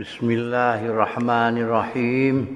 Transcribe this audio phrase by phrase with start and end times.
[0.00, 2.48] Bismillahirrahmanirrahim.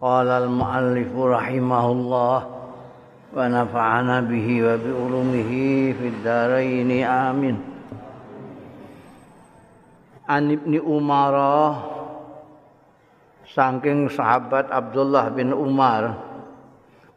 [0.00, 2.38] Qala al-muallif rahimahullah
[3.28, 7.60] wa nafa'ana bihi wa bi ulumihi fid dharain amin.
[10.24, 11.36] An Ibni Umar
[13.52, 16.16] saking sahabat Abdullah bin Umar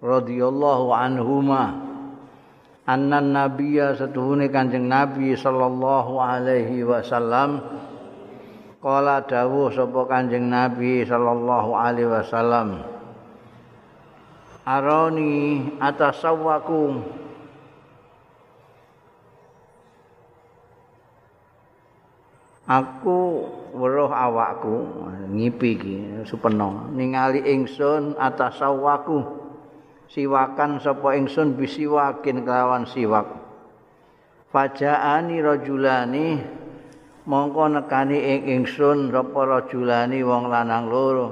[0.04, 1.80] radhiyallahu anhuma
[2.84, 7.64] anna nabiyya setuhune kanjeng nabi sallallahu alaihi wasallam
[8.86, 12.86] Kala dawuh sapa Kanjeng Nabi sallallahu alaihi wasallam
[14.62, 17.02] Aroni atasawwaku.
[22.70, 23.18] Aku
[23.74, 24.86] weruh awakku
[25.34, 25.98] ngipi iki
[26.30, 29.18] supeno ningali ingsun atasawwaku.
[30.14, 33.34] Siwakan sapa ingsun bisiwakin kelawan siwak.
[34.54, 36.28] Fajaani rajulani
[37.26, 41.30] mongko nekani ing ingsun sapa rajulani wong lanang loro.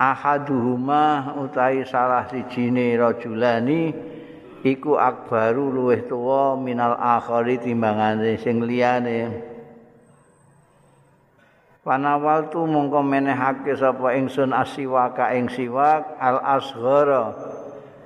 [0.00, 3.92] Ahaduhuma utahi salah sijine rajulani
[4.64, 9.48] iku akbaru luweh tuwa minal akhari timbangane sing liyane.
[11.80, 17.32] Panawal tu mongko menehake sapa ingsun asiwaka ing siwak al asghara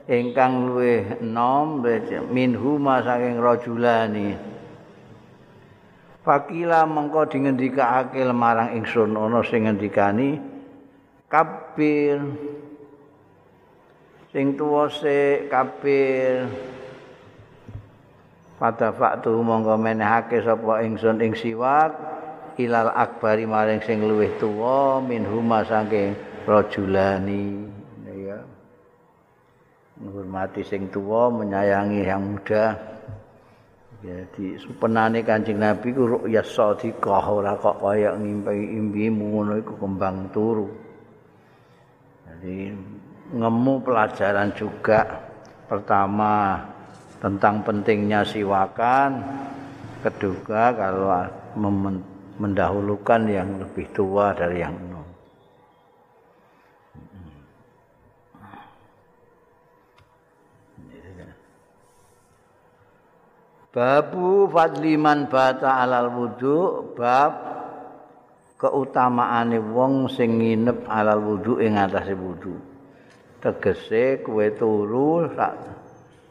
[0.07, 1.83] ingkang luweh enom
[2.31, 4.54] minhuma saking rajulani
[6.25, 10.41] Fakila mengko dingendikake marang ingsun ana sing ngendikani
[11.29, 12.17] kabir.
[14.33, 16.49] Sing tuwa se kabir.
[18.57, 21.93] Pada faktu mongko menehake sapa ingsun ing siwak
[22.57, 26.17] ilal akbari maring sing luwih tuwa min huma saking
[26.49, 27.69] rajulani.
[28.17, 28.41] Ya
[30.01, 32.94] menghormati sing tuwa menyayangi yang muda
[34.05, 40.69] Jadi supenane Kanjeng Nabi ku ru'ya shadiqah ora kok kaya ngimpi-impi ngono iku kembang turu.
[42.29, 42.69] Jadi
[43.33, 45.25] ngemu pelajaran juga.
[45.65, 46.61] Pertama
[47.17, 49.25] tentang pentingnya siwakan,
[50.05, 51.09] kedua kalau
[52.37, 54.77] mendahulukan yang lebih tua dari yang
[63.75, 67.35] Babu fadliman bata alal wudu bab
[68.55, 72.55] keutamaane wong sing nginep alal wudu ing atase wudu.
[73.43, 75.59] Tegese kowe turu sak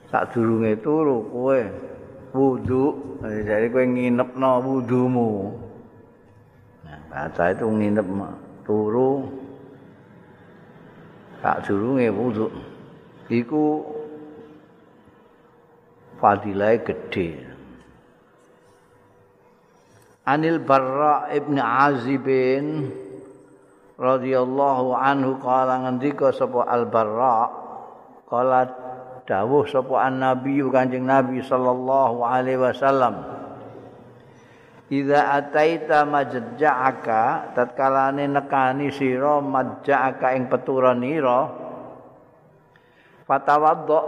[0.07, 1.59] sak durunge turu kowe
[2.31, 2.83] wudu,
[3.19, 5.51] jadi kowe nginepno wudumu.
[6.87, 8.07] Nah, bata itu nginep
[8.63, 9.27] turu
[11.43, 12.47] sak durunge wudu.
[13.27, 13.92] Iku
[16.23, 17.51] fadilah gede.
[20.23, 22.87] Anil Barra ibn Azibin
[23.99, 27.51] radhiyallahu anhu kala ngendika sapa Al Barra
[28.31, 28.71] kala
[29.27, 33.35] dawuh sapa an Nabi Kanjeng Nabi sallallahu alaihi wasallam
[34.93, 41.62] Iza ataita majja'aka tatkalane nekani sira majja'aka ing peturanira
[43.33, 43.99] fatawaddo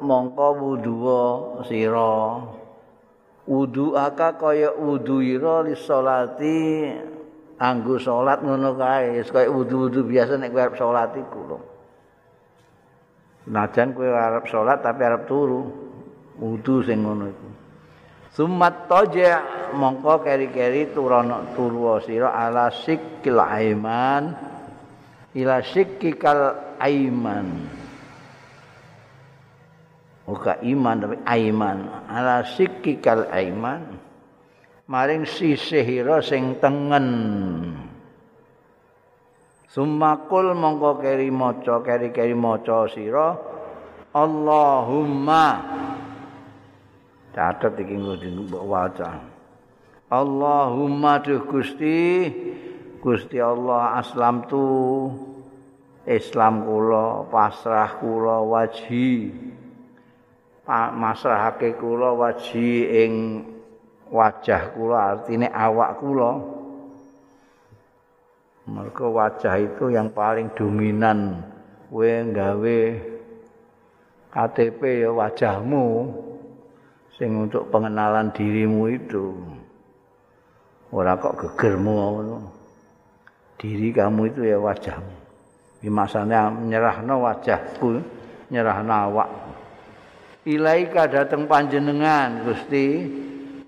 [0.00, 0.96] mongko wudu
[1.68, 2.40] sira.
[3.44, 6.88] Wudu aka kaya wudu ira li salati
[7.60, 9.20] anggo salat ngono kae.
[9.28, 11.58] Kaya wudu-wudu biasa nek arep salat iku lho.
[13.52, 15.68] Najan kowe arep salat tapi arep turu
[16.40, 17.48] wudu sing ngono iku.
[18.32, 19.44] Sumat toja
[19.76, 24.32] mongko keri-keri turono turu sira ala sikil aiman
[25.36, 27.81] ila sikikal aiman
[30.26, 31.78] muka iman tapi aiman.
[32.08, 33.98] Ala sikikal aiman.
[34.86, 37.08] Maring sisihira sing tengen.
[39.72, 43.32] Sumakul mongko keri maca keri keri maca sira
[44.12, 45.46] Allahumma.
[47.32, 49.32] Catet iki nggo waca.
[50.12, 52.28] Allahumma duh Gusti
[53.00, 54.60] Gusti Allah aslam tu
[56.04, 59.32] Islam kula pasrah kula wajhi
[60.68, 63.12] masrahake kula waji ing
[64.12, 66.32] wajah kula artine awak kula.
[68.62, 71.42] Mergo wajah itu yang paling dominan.
[71.92, 72.78] Kowe gawe
[74.32, 76.08] KTP ya wajahmu
[77.12, 79.36] sing untuk pengenalan dirimu itu.
[80.88, 82.38] Ora kok gegermu ngono
[83.60, 85.14] diri kamu itu ya wajahmu.
[85.84, 86.34] Bimasane
[86.66, 88.00] nyerahno wajahku
[88.50, 89.21] nyerahno awakku
[90.46, 92.88] ilaika dateng panjenengan Gusti.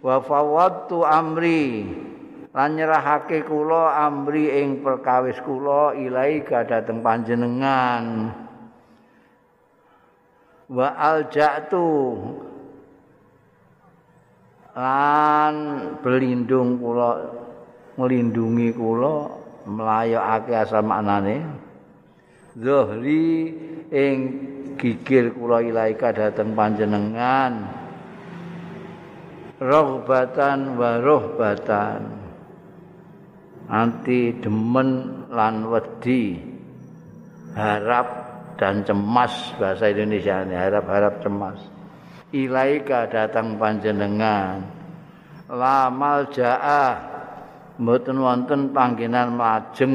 [0.04, 1.88] Wa fawattu amri.
[2.54, 8.30] Lan nyerahake kula amri ing perkawis kula ilahi dhateng panjenengan.
[10.70, 11.90] Wa alja'tu.
[14.78, 15.54] Lan
[15.98, 17.10] berlindung kula
[17.98, 19.14] nglindungi kula
[19.66, 21.46] mlayokake asal maknane
[22.58, 23.50] zahri
[23.90, 24.18] ing
[24.78, 27.82] gigir kula ilaika dhateng panjenengan.
[29.62, 32.00] Rohbatan wa rohbatan
[33.70, 34.90] anti demen
[35.30, 36.52] lan wedi.
[37.54, 38.06] Harap
[38.58, 41.58] dan cemas bahasa Indonesia ini harap-harap cemas.
[42.34, 44.58] Ilaika datang panjenengan.
[45.46, 46.98] Lamal jaa
[47.78, 49.94] mboten wonten panggenan majeng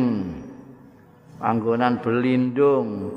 [1.40, 3.16] panggonan berlindung.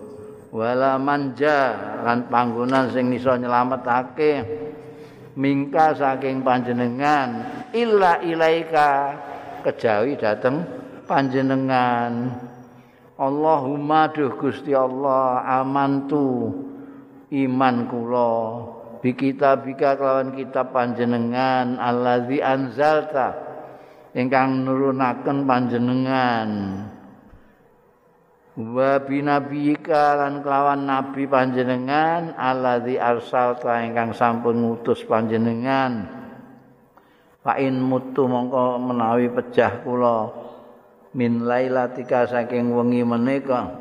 [0.55, 1.75] Wala manja
[2.07, 4.33] lan panggonan sing iso nyelametake.
[5.35, 7.43] Mingka saking panjenengan.
[7.75, 9.17] Illa ilaika
[9.67, 10.63] kejawi dateng
[11.09, 12.31] panjenengan.
[13.17, 16.53] Allahumma duh Gusti Allah amantu
[17.33, 18.35] iman kula.
[19.03, 23.35] Bi kitabika kelawan kitab panjenengan allazi anzalta.
[24.13, 26.49] Ingkang nurunaken panjenengan
[28.53, 36.05] wa binabiyika lan kelawan nabi panjenengan allazi arsalta ingkang sampun ngutus panjenengan
[37.41, 40.29] fa in mutu mongko menawi pejah kula
[41.17, 43.73] min lailatika saking wengi menika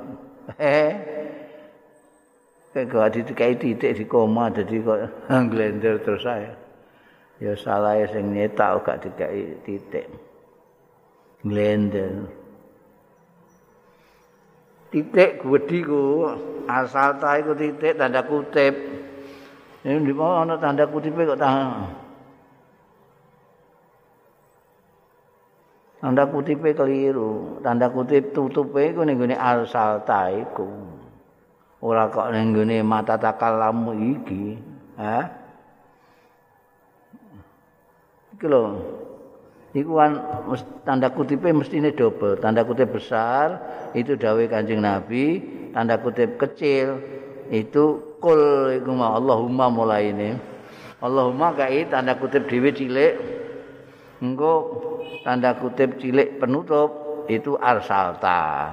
[0.55, 1.11] eh
[2.71, 4.99] Kek ditikai titik di koma jadi kok
[5.51, 6.55] glender terus saya.
[7.35, 10.07] Ya salah sing nyetak gak dikai titik.
[11.43, 12.31] Glender.
[14.91, 16.27] Titik gwedi ku
[16.67, 18.75] asal ta iku titik tanda kutip.
[19.87, 21.95] Ini di mana ana tanda kutip kok tahan.
[26.03, 27.63] Tanda kutip keliru.
[27.63, 30.67] Tanda kutip tutupe ku ning gone asal ta iku.
[31.81, 34.53] ora kok ning gone mata takallamu iki
[35.01, 35.17] ha
[38.37, 38.61] iki lho
[39.71, 40.11] iku kan
[40.83, 43.59] tanda kutipe mestine double tanda kutip besar
[43.95, 45.59] itu dawuh Kanjeng Nabi.
[45.71, 46.99] Tanda kutip kecil
[47.47, 48.75] itu kul.
[48.75, 50.35] Iku ma Allahumma mulai ini
[50.99, 53.13] Allahumma kai tanda kutip dhewe cilik.
[54.21, 54.53] Engko
[55.25, 58.69] tanda kutip cilik penutup itu arsalta.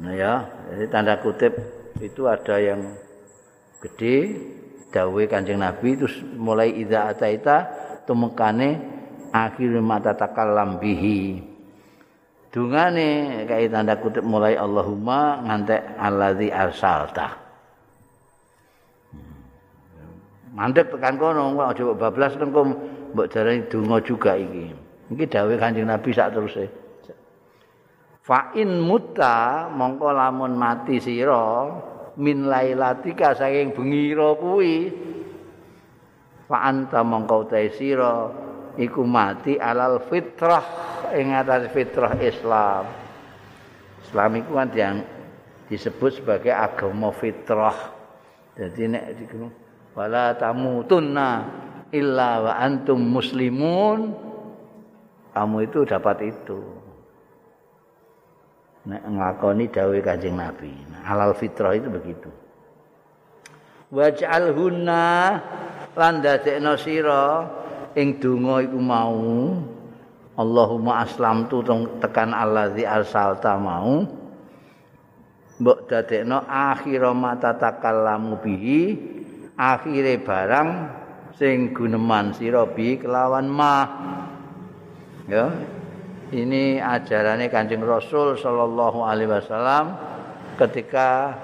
[0.00, 1.52] Nah ya, jadi tanda kutip
[1.98, 2.94] itu ada yang
[3.82, 4.38] gede,
[4.94, 6.06] dawe kanjeng Nabi itu
[6.38, 7.56] mulai idza ataita
[8.06, 8.99] tumekane
[9.32, 11.42] akhir mata takallam bihi.
[12.50, 17.38] Dungane kayak tanda kutip mulai Allahumma ngantek alladzi arsalta.
[20.50, 22.50] Mandek tekan kono kok aja bablas kok
[23.14, 24.74] mbok darani donga juga iki.
[25.14, 26.66] Iki dawuh Kanjeng Nabi sak terusé.
[28.30, 31.66] fa in mutta mongko lamun mati sira
[32.20, 34.92] min lailatika saking bengiro kuwi
[36.46, 38.30] fa anta mongko te sira
[38.78, 40.62] iku mati alal fitrah
[41.14, 42.84] ing atas fitrah Islam
[44.04, 44.96] Islam iku kan yang
[45.66, 47.94] disebut sebagai agama fitrah
[48.54, 49.50] jadi nek diku
[49.94, 51.30] wala tamutunna
[51.90, 54.14] illa wa antum muslimun
[55.34, 56.80] kamu itu dapat itu
[58.86, 60.72] nek nglakoni dawuh Kanjeng Nabi.
[61.04, 62.30] Halal fitrah itu begitu.
[63.90, 65.36] Waj'al hunna
[65.98, 67.44] lan dadekno sira
[67.96, 69.54] ing donga iku mau
[70.38, 71.60] Allahumma aslamtu
[72.00, 74.06] tekan allazi arsalta mau
[75.60, 78.96] mbok dadekno akhir mata takallamu bihi
[79.60, 80.68] akhire barang
[81.36, 83.76] sing guneman sira bi kelawan ma
[85.28, 85.52] ya
[86.30, 89.98] ini ajarannya Kanjeng Rasul sallallahu alaihi wasallam
[90.54, 91.34] ketika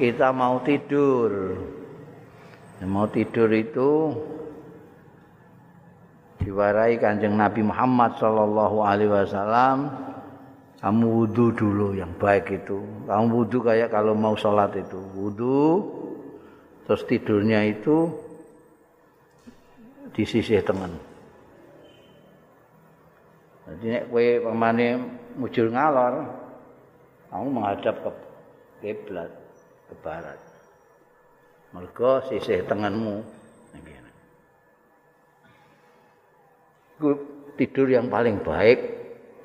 [0.00, 1.60] kita mau tidur.
[2.80, 4.16] Mau tidur itu
[6.40, 9.92] diwarai Kanjeng Nabi Muhammad sallallahu alaihi wasallam
[10.80, 12.80] kamu wudhu dulu yang baik itu.
[13.04, 14.96] Kamu wudhu kayak kalau mau sholat itu.
[15.12, 15.84] Wudhu,
[16.88, 18.08] terus tidurnya itu
[20.16, 20.96] di sisi teman.
[23.68, 24.88] Jadi nek kowe pamane
[25.36, 26.26] mujur ngalor,
[27.28, 28.10] kamu menghadap ke
[28.80, 29.30] kiblat
[29.86, 30.40] ke barat.
[31.76, 33.22] Mergo sisih tenganmu
[37.56, 38.78] tidur yang paling baik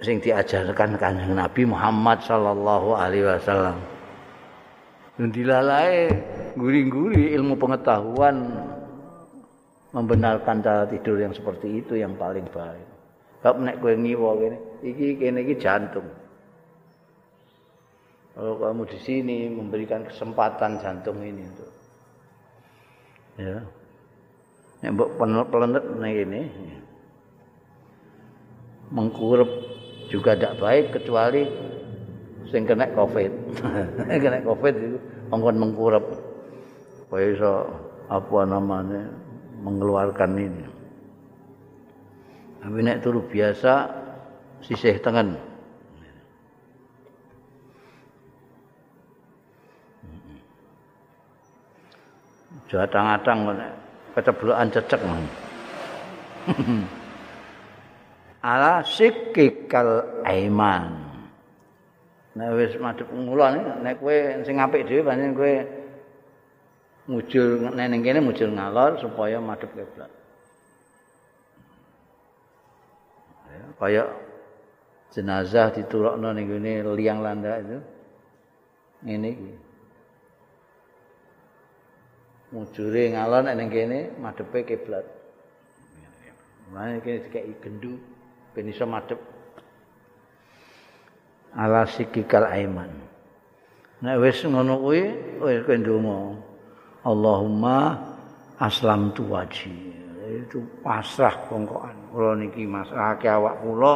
[0.03, 3.79] sing diajarkan kanjeng Nabi Muhammad sallallahu alaihi wasallam.
[5.15, 6.11] Dan dilalai
[6.59, 8.51] guri-guri ilmu pengetahuan
[9.95, 12.87] membenarkan cara tidur yang seperti itu yang paling baik.
[13.39, 16.07] Sebab nek kowe ngiwa kene, iki kene iki jantung.
[18.35, 21.71] Kalau kamu di sini memberikan kesempatan jantung ini untuk
[23.39, 23.63] ya.
[24.83, 25.09] Nek mbok
[25.47, 26.41] pelenet nek ini
[28.95, 29.51] mengkurup
[30.07, 31.43] juga tidak baik kecuali
[32.47, 33.31] sing kena covid.
[34.23, 34.97] kena covid itu
[35.27, 36.05] mengkon mengkurup.
[37.11, 37.53] Kaya iso
[38.07, 39.03] apa namanya
[39.61, 40.65] mengeluarkan ini.
[42.63, 43.91] Tapi nek turu biasa
[44.63, 45.37] sisih tengen.
[52.65, 53.53] Jatang-atang
[54.17, 55.01] keceblokan cecek.
[58.45, 61.01] Ala sikikal aiman.
[62.37, 65.53] Nek wis madhep ngulon nek kowe sing apik dhewe pancen kowe
[67.09, 70.11] mujur nek kene mujur ngalor supaya madhep kiblat.
[73.75, 74.07] kaya
[75.11, 77.79] jenazah diturokno ning ngene liang landa itu.
[79.03, 79.53] Ngene iki.
[82.53, 85.05] Mujure ngalon ning kene madhepe kiblat
[86.65, 88.14] Mulane kene dikai gendu
[88.55, 89.19] ben iso madhep.
[91.55, 92.91] Ala sikikal aiman.
[93.99, 95.03] Nek wis ngono kuwi
[95.43, 96.19] wis kowe ndonga
[97.03, 97.75] Allahumma
[98.59, 99.93] aslam tu wajhi.
[100.25, 103.95] Itu pasrah bongkoan kula niki masrahake awak kula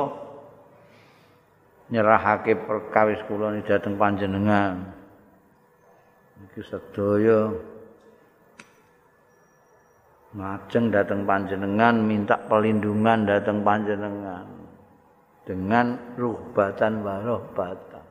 [1.89, 4.94] nyerahake perkawis kula niki dhateng panjenengan.
[6.48, 7.51] Iki sedaya
[10.36, 14.46] ngajeng dhateng panjenengan minta perlindungan dhateng panjenengan.
[15.48, 18.06] Dengan ruhbatan warohbatan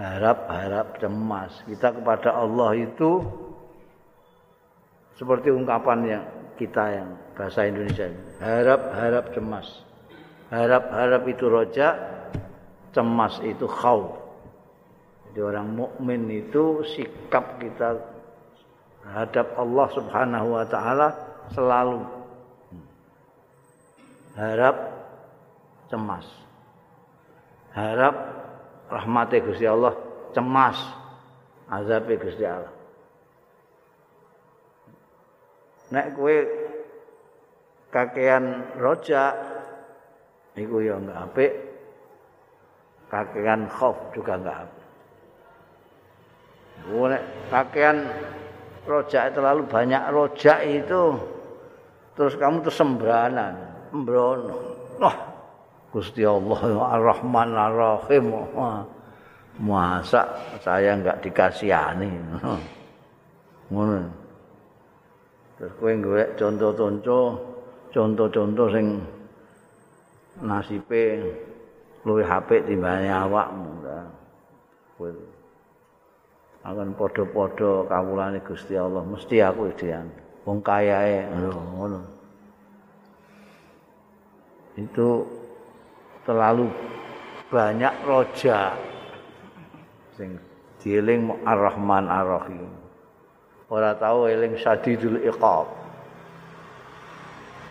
[0.00, 1.52] harap-harap cemas.
[1.68, 3.20] Kita kepada Allah itu
[5.20, 6.24] seperti ungkapan yang
[6.56, 8.08] kita yang bahasa Indonesia
[8.40, 9.68] harap-harap cemas.
[10.48, 12.00] Harap-harap itu roja
[12.96, 14.20] cemas itu khauf
[15.30, 17.94] jadi orang mukmin itu sikap kita
[19.10, 21.08] terhadap Allah Subhanahu wa taala
[21.50, 22.06] selalu.
[24.38, 24.76] Harap
[25.90, 26.26] cemas.
[27.74, 28.14] Harap
[28.86, 29.98] rahmat Gusti Allah
[30.30, 30.78] cemas.
[31.66, 32.70] Azab Gusti Allah.
[35.90, 36.36] Nek kowe
[37.90, 39.34] kakean roja
[40.54, 41.52] iku ya enggak apik.
[43.10, 44.86] Kakean khauf juga enggak apik.
[46.94, 48.06] Nek kakean
[48.88, 51.16] roja terlalu banyak roja itu
[52.16, 53.54] terus kamu tuh sembranan
[53.92, 54.56] mbrono.
[55.00, 55.16] Wah
[55.90, 56.62] Gusti Allah
[56.94, 58.30] Ar-Rahman Ar-Rahim.
[59.60, 60.22] Masa
[60.62, 62.10] saya enggak dikasihani?
[63.74, 63.98] Ngono.
[65.60, 67.26] Terus kowe golek contoh-contoh,
[67.92, 68.86] contoh-contoh sing
[70.40, 71.20] nasibe
[72.06, 73.84] luwih apik timbangane awakmu.
[74.96, 75.10] Kowe
[76.60, 80.12] akan padha-padha kawulane Gusti Allah, mesti aku idean.
[80.44, 82.00] Wong kayae ngono.
[84.76, 85.24] Itu
[86.24, 86.68] terlalu
[87.48, 88.76] banyak roja
[90.16, 90.36] sing
[90.80, 92.68] dieling Ar-Rahman Ar-Rahim.
[93.70, 95.70] ora tahu eling sadidul iqab.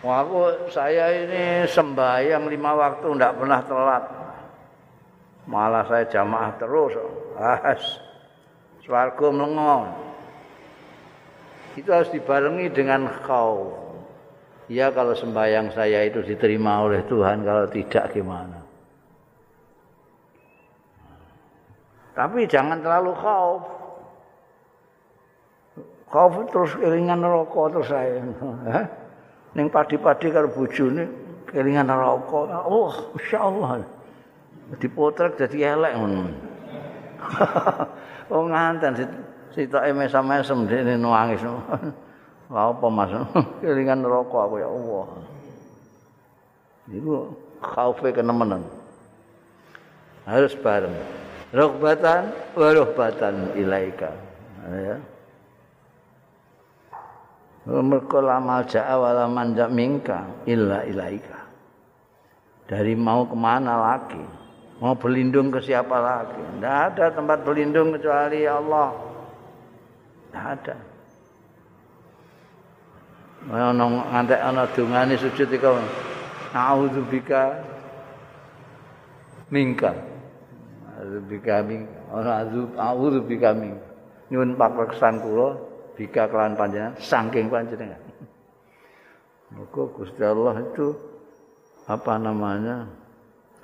[0.00, 4.04] Wah, aku saya ini sembahyang lima waktu tidak pernah telat.
[5.44, 6.96] Malah saya jamaah terus.
[7.36, 8.00] As,
[8.90, 9.94] swargo melengon.
[11.78, 13.78] Itu harus dibarengi dengan kau.
[14.66, 18.58] Ya kalau sembahyang saya itu diterima oleh Tuhan, kalau tidak gimana?
[22.18, 23.62] Tapi jangan terlalu khauf.
[26.10, 28.18] Kau terus kelingan neraka terus saya.
[29.54, 31.06] Ning padi-padi karo bojone
[31.46, 32.66] kelingan neraka.
[32.66, 33.86] Oh, insyaallah.
[34.82, 36.49] Dipotrek dadi elek ngono.
[38.32, 38.92] oh nganten
[39.54, 41.42] sitoke mesam-mesem dene nangis.
[42.50, 43.12] Lha apa Mas?
[43.62, 45.06] kelingan neraka aku ya Allah.
[46.90, 47.30] Iku
[47.62, 48.66] khaufe kenemenan.
[50.26, 50.94] Harus bareng.
[51.50, 54.10] Rohbatan, warohbatan ilaika.
[54.70, 54.98] Ya.
[57.66, 61.46] mergo lamal ja'a wala manja mingka illa ilaika
[62.66, 64.24] dari mau ke mana lagi
[64.80, 66.40] mau berlindung ke siapa lagi?
[66.40, 68.90] Tidak ada tempat berlindung kecuali Allah.
[70.32, 70.76] Tidak ada.
[73.48, 75.72] Ana ngantek ana dungane sujud iku
[76.52, 77.56] nauzubika
[79.48, 79.96] mingka
[80.92, 82.44] nauzubika mingka ana
[82.76, 83.90] auzubika mingka
[84.28, 85.56] nyuwun pakreksan kula
[85.96, 87.98] bika kelawan panjenengan saking panjenengan.
[89.50, 90.94] Maka Gusti Allah itu
[91.90, 92.86] apa namanya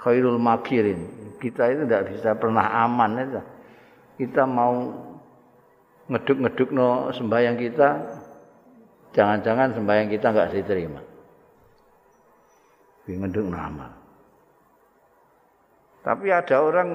[0.06, 1.34] khairul makirin.
[1.42, 3.40] Kita itu tidak bisa pernah aman itu
[4.16, 4.94] kita mau
[6.06, 7.88] ngeduk-ngeduk no sembahyang kita
[9.12, 11.02] jangan-jangan sembahyang kita nggak diterima.
[13.06, 14.06] Ngeduk nama
[16.06, 16.90] tapi ada orang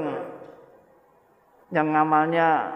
[1.76, 2.72] yang ngamalnya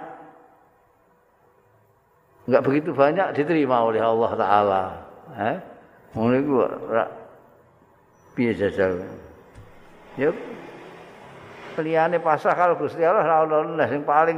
[2.44, 4.84] nggak begitu banyak diterima oleh Allah Taala.
[5.32, 5.58] Eh,
[6.12, 6.68] mulai gua
[8.36, 9.00] biasa jajal.
[10.16, 10.32] Ya
[11.82, 14.38] liyane pasrah kalau Gusti Allah ora ono sing paling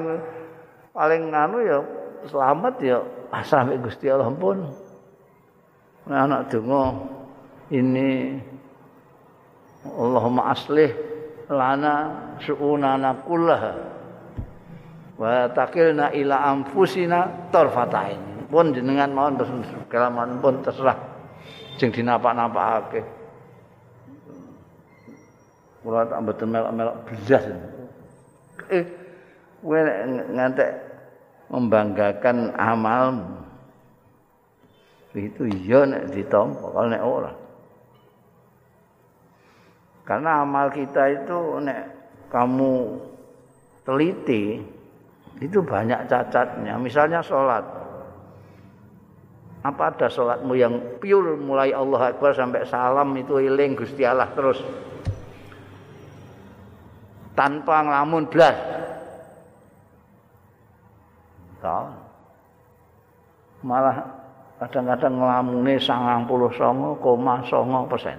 [0.89, 1.77] paling anu ya
[2.25, 2.97] selamat ya
[3.29, 4.57] pasrah mek Gusti Allah pun.
[6.07, 6.97] Nah, anak donga
[7.69, 8.39] ini
[9.85, 10.91] Allahumma aslih
[11.51, 11.95] lana
[12.39, 13.73] su'unana kullaha
[15.19, 19.35] wa takilna ila anfusina tarfatain pun jenengan mohon
[19.91, 20.95] kelaman pun terserah
[21.75, 23.16] sing dinapak-napakake
[25.87, 27.45] kula tak mboten melok-melok blas
[28.67, 28.83] eh
[29.63, 29.79] kowe
[30.35, 30.71] ngantek
[31.47, 33.23] membanggakan amal
[35.17, 37.33] itu iya nek ditampa kalau nek ora.
[40.05, 41.81] Karena amal kita itu nek
[42.29, 43.01] kamu
[43.81, 44.61] teliti
[45.41, 46.77] itu banyak cacatnya.
[46.77, 47.65] Misalnya sholat.
[49.65, 54.61] Apa ada sholatmu yang pure mulai Allah Akbar sampai salam itu iling Gusti Allah terus
[57.37, 58.57] tanpa ngelamun blas.
[63.61, 63.97] Malah
[64.57, 66.97] kadang-kadang ngelamune sangang puluh songo
[67.85, 68.17] persen.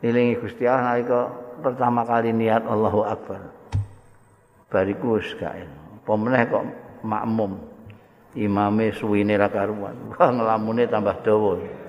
[0.00, 1.28] Ilingi Gusti Allah nalika
[1.60, 3.40] pertama kali niat Allahu Akbar.
[4.68, 5.60] Bariku wis gak
[6.04, 6.64] Pemeneh kok
[7.04, 7.60] makmum.
[8.34, 9.94] Imame suwine ra karuan.
[10.16, 11.79] Wah ngelamune tambah dawa.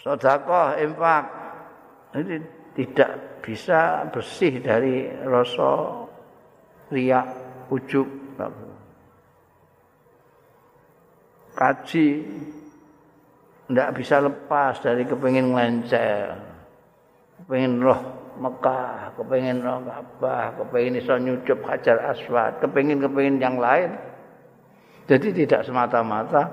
[0.00, 1.24] Sedekah infak
[2.16, 2.40] ini
[2.72, 6.04] tidak bisa bersih dari rasa
[6.88, 7.26] riak
[7.68, 8.08] ujuk
[11.54, 12.08] kaji
[13.68, 16.34] tidak bisa lepas dari kepingin ngelencer
[17.44, 18.00] kepingin roh
[18.40, 23.92] Mekah, kepingin roh Ka'bah, kepingin iso nyucup hajar aswad, kepingin kepingin yang lain.
[25.04, 26.48] Jadi tidak semata-mata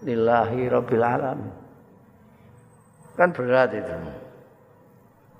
[0.00, 1.69] lillahi rabbil alamin.
[3.20, 3.92] Kan berat itu.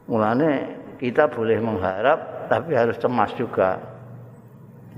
[0.04, 3.80] Mulane kita boleh mengharap tapi harus cemas juga.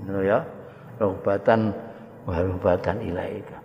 [0.03, 0.43] Gitu ya.
[0.99, 1.71] Rohbatan
[2.27, 3.63] warubatan ilaika.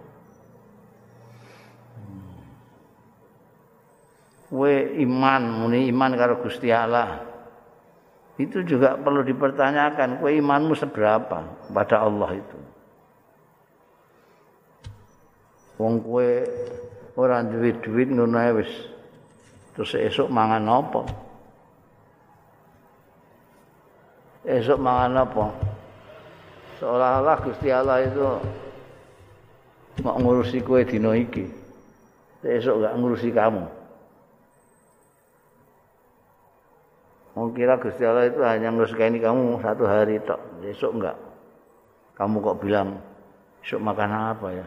[4.55, 7.27] We iman muni iman karo Gusti Allah.
[8.39, 11.43] Itu juga perlu dipertanyakan, kue imanmu seberapa
[11.75, 12.59] pada Allah itu.
[15.83, 16.47] Wong kue
[17.19, 18.71] orang duit-duit ngono wis
[19.79, 21.07] Terus esok mangan apa?
[24.43, 25.55] Esok mangan apa?
[26.83, 28.27] Seolah-olah Gusti Allah itu
[30.03, 31.47] mau ngurusi kue dino iki.
[32.43, 33.65] Esok gak ngurusi kamu.
[37.39, 40.43] Mau kira Gusti Allah itu hanya ngurusi kamu satu hari tok.
[40.67, 41.17] Esok enggak.
[42.19, 42.99] Kamu kok bilang
[43.63, 44.67] esok makan apa ya?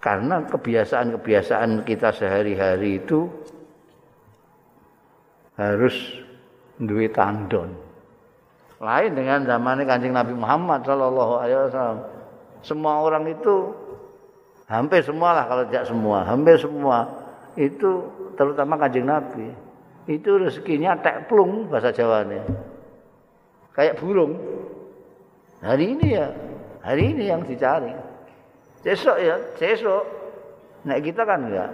[0.00, 3.28] Karena kebiasaan-kebiasaan kita sehari-hari itu
[5.60, 5.92] harus
[6.80, 7.76] duwe tandon.
[8.80, 12.00] Lain dengan zamannya Kanjeng Nabi Muhammad sallallahu alaihi wasallam.
[12.64, 13.76] Semua orang itu
[14.72, 16.98] hampir semua lah kalau tidak semua, hampir semua
[17.60, 18.08] itu
[18.40, 19.52] terutama Kanjeng Nabi.
[20.08, 22.40] Itu rezekinya tek plung bahasa Jawanya.
[23.76, 24.40] Kayak burung.
[25.60, 26.32] Hari ini ya,
[26.80, 27.92] hari ini yang dicari.
[28.80, 30.04] Sesok ya, sesok.
[30.88, 31.70] Nek kita kan enggak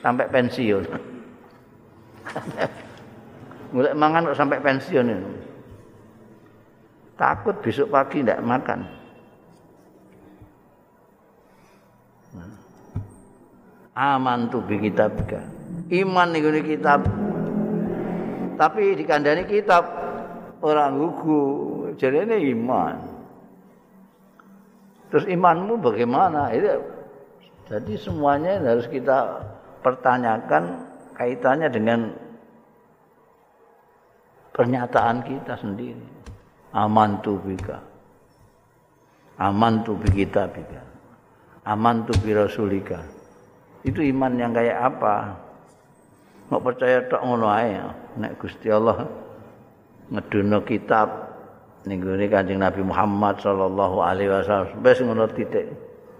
[0.00, 0.84] sampai pensiun.
[3.76, 5.32] Mulai mangan kok sampai pensiun ini.
[7.20, 8.80] Takut besok pagi enggak makan.
[14.00, 15.12] Aman tuh bi kitab
[15.92, 17.04] Iman nih kitab.
[18.56, 19.84] Tapi dikandani kitab
[20.64, 21.44] orang gugu.
[22.00, 23.09] Jadi ini iman.
[25.10, 26.54] Terus imanmu bagaimana?
[27.66, 29.42] Jadi semuanya harus kita
[29.82, 30.86] pertanyakan
[31.18, 32.14] kaitannya dengan
[34.54, 36.06] pernyataan kita sendiri.
[36.70, 37.82] Aman tu bika.
[39.42, 40.82] Aman tu kita bika.
[41.66, 43.02] Aman tu rasulika.
[43.82, 45.34] Itu iman yang kayak apa?
[46.50, 47.78] Mau percaya tok ngono ae.
[48.18, 49.06] Nek Gusti Allah
[50.10, 51.29] ngedono kitab
[51.88, 54.84] ning gone Kanjeng Nabi Muhammad sallallahu alaihi wasallam.
[54.84, 55.66] Wis ngono titik.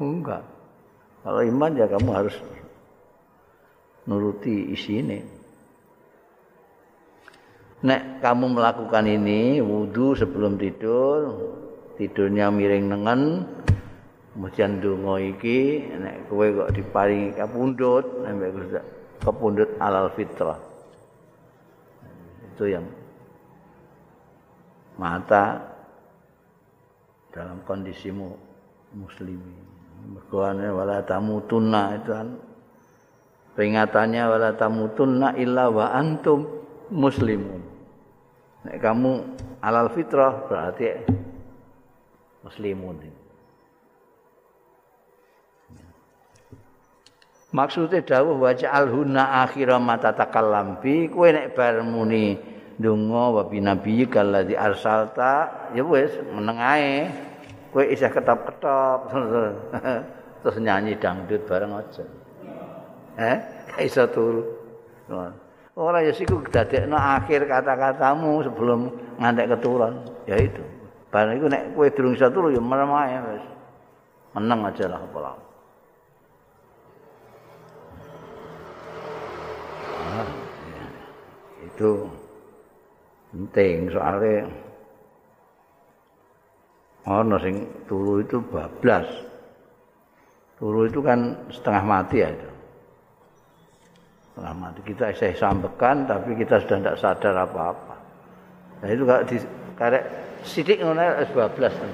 [0.01, 0.41] Enggak.
[1.21, 2.37] Kalau iman ya kamu harus
[4.09, 5.21] nuruti isine.
[7.81, 11.33] Nek kamu melakukan ini wudu sebelum tidur
[11.97, 13.45] tidurnya miring nengen
[14.33, 18.37] kemudian donga iki nek kowe kok diparingi kapundhut nek
[19.21, 20.61] kapundhut alal fitrah.
[22.53, 22.85] Itu yang
[25.01, 25.65] mata
[27.33, 28.37] dalam kondisimu
[29.01, 29.57] muslimi.
[30.01, 32.29] Mergoane wala tamutunna itu kan.
[33.57, 36.45] Peringatannya wala tamutunna illa wa antum
[36.93, 37.65] muslimun.
[38.69, 39.13] Nek kamu
[39.65, 41.01] alal fitrah berarti
[42.45, 43.01] muslimun.
[47.51, 52.39] Maksudnya dawuh wa ja'alhunna akhira mata takallam bi kowe nek bar muni
[52.81, 55.69] donga wa bi nabi kalladzi arsalta.
[55.77, 57.13] Ya wis meneng ae.
[57.71, 59.13] Kowe isih ketop-ketop.
[60.43, 62.05] Terus nyanyi dangdut bareng aja.
[63.21, 63.37] Eh
[63.85, 64.43] iso turu.
[65.77, 68.81] Ora ya siku dadekno akhir kata-katamu sebelum
[69.21, 70.65] ngantek keturun ya itu.
[71.13, 73.45] Bareng iku nek kowe durung iso turu ya merem ae wis.
[74.35, 75.51] Meneng aja lah apa
[81.81, 82.13] itu
[83.31, 84.51] penting soalnya
[87.07, 89.07] ono sing turu itu bablas.
[90.61, 92.51] Turu itu kan setengah mati ya itu.
[94.31, 94.79] Setengah mati.
[94.85, 97.97] Kita saya sampaikan tapi kita sudah tidak sadar apa-apa.
[98.85, 99.37] Nah itu kalau di
[99.81, 100.05] karek
[100.45, 101.73] sidik ngono es bablas.
[101.81, 101.89] Kan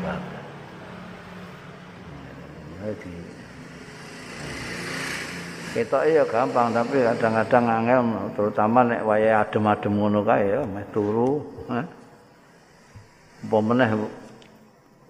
[0.00, 0.40] bablas
[2.80, 3.29] jadi
[5.70, 8.02] Ketok ya gampang tapi kadang-kadang angel
[8.34, 11.46] terutama nek wayahe adem-adem ngono kae ya meh turu.
[13.46, 13.90] Apa meneh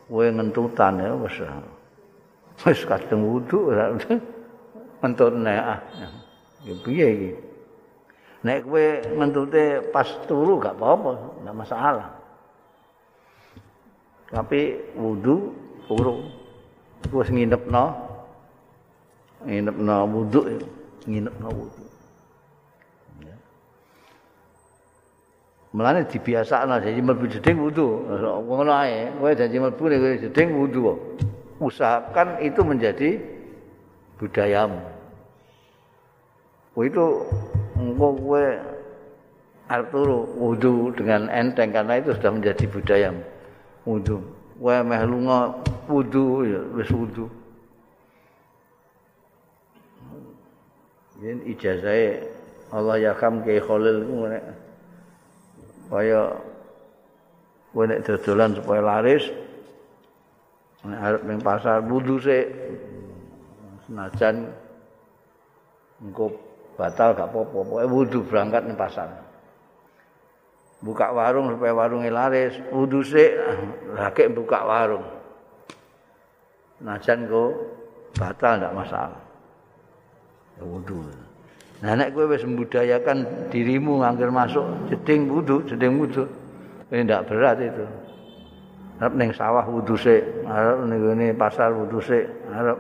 [0.05, 1.41] kowe ngentutan ya wis.
[2.61, 3.73] Wis kadung wudu
[5.41, 5.81] nek ah.
[6.69, 7.31] Ya piye iki?
[8.45, 8.85] Nek kowe
[9.17, 12.09] ngentute pas turu gak apa-apa, enggak masalah.
[14.29, 15.57] Tapi wudu
[15.89, 16.21] turu.
[17.17, 18.10] Wis nginepno
[19.47, 20.41] nginep na wudhu
[21.09, 21.83] nginep na wudhu.
[23.25, 23.37] Ya.
[25.73, 28.05] melane dibiasakno jadi mlebu jeding wudhu.
[28.45, 29.09] Ngono ae.
[29.17, 30.81] Kowe janji mlebu nek jeding wudhu
[31.61, 33.11] usahakan itu menjadi
[34.21, 34.81] budayamu.
[36.77, 37.07] Kowe itu
[37.81, 38.45] engko kowe
[39.71, 43.23] arep turu wudhu dengan enteng karena itu sudah menjadi budayamu.
[43.89, 44.21] Wudhu.
[44.61, 45.57] Kowe meh lunga
[45.89, 47.40] wudhu ya wis wudhu
[51.21, 52.25] Yen ijazahe
[52.73, 54.45] Allah ya kam ke Khalil ku nek
[55.93, 56.33] kaya
[57.77, 59.29] kowe nek dodolan supaya laris
[60.89, 62.49] nek arep ning pasar wudu sik.
[63.85, 64.49] Senajan
[66.01, 66.33] engko
[66.81, 69.13] batal gak apa-apa pokoke wudu berangkat ning pasar.
[70.81, 73.37] Buka warung supaya warungnya laris wudu sik.
[73.93, 75.05] Lagi buka warung.
[76.81, 77.51] Senajan kok
[78.17, 79.30] batal ndak masalah
[80.65, 81.01] wudu.
[81.81, 86.29] Nah nek kowe wis membudayakan dirimu angger masuk jeding wudu, jeding wudu.
[86.93, 87.87] Ini ndak berat itu.
[89.01, 92.77] Arep ning sawah wudu sik, arep ning pasar wudu sik, arep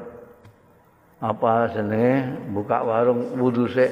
[1.25, 3.88] apa jenenge buka warung wudu sik.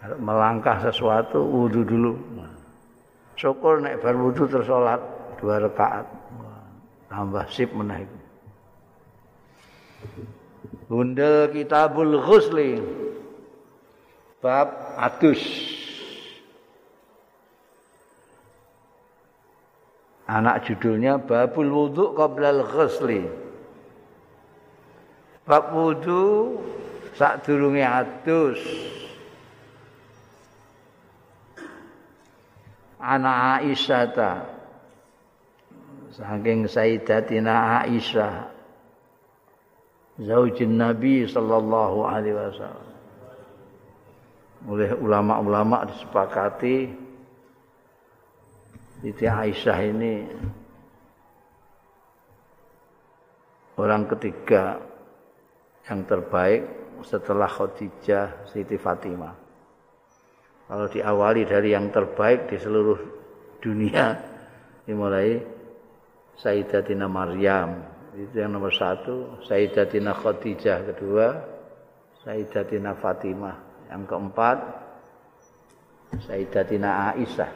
[0.00, 2.16] Arep melangkah sesuatu wudu dulu.
[3.36, 5.02] Syukur nek bar wudu terus salat
[5.36, 6.08] dua rakaat.
[7.12, 8.08] Tambah sip meneh
[10.88, 12.78] Bunda Kitabul Ghusli.
[14.40, 15.42] Bab adus
[20.26, 23.22] Anak judulnya Babul Wudhu Qablal Ghusli.
[25.46, 26.58] Bab wudhu
[27.14, 28.58] sak durunge adus.
[32.98, 34.32] Anak Aisyah ta.
[36.10, 38.55] Saking Sayyidatina Aisyah
[40.20, 42.88] zaujin Nabi sallallahu alaihi wasallam.
[44.66, 47.06] Oleh ulama-ulama disepakati
[48.96, 50.14] Siti Aisyah ini
[53.76, 54.80] orang ketiga
[55.86, 56.64] yang terbaik
[57.04, 59.36] setelah Khadijah Siti Fatimah.
[60.66, 62.98] Kalau diawali dari yang terbaik di seluruh
[63.62, 64.18] dunia
[64.82, 65.38] dimulai
[66.34, 69.44] Sayyidatina Maryam itu yang nomor satu.
[69.44, 71.26] Sayyidatina Khadijah kedua.
[72.24, 73.56] Sayyidatina Fatimah
[73.92, 74.58] yang keempat.
[76.24, 77.50] Sayyidatina Aisyah.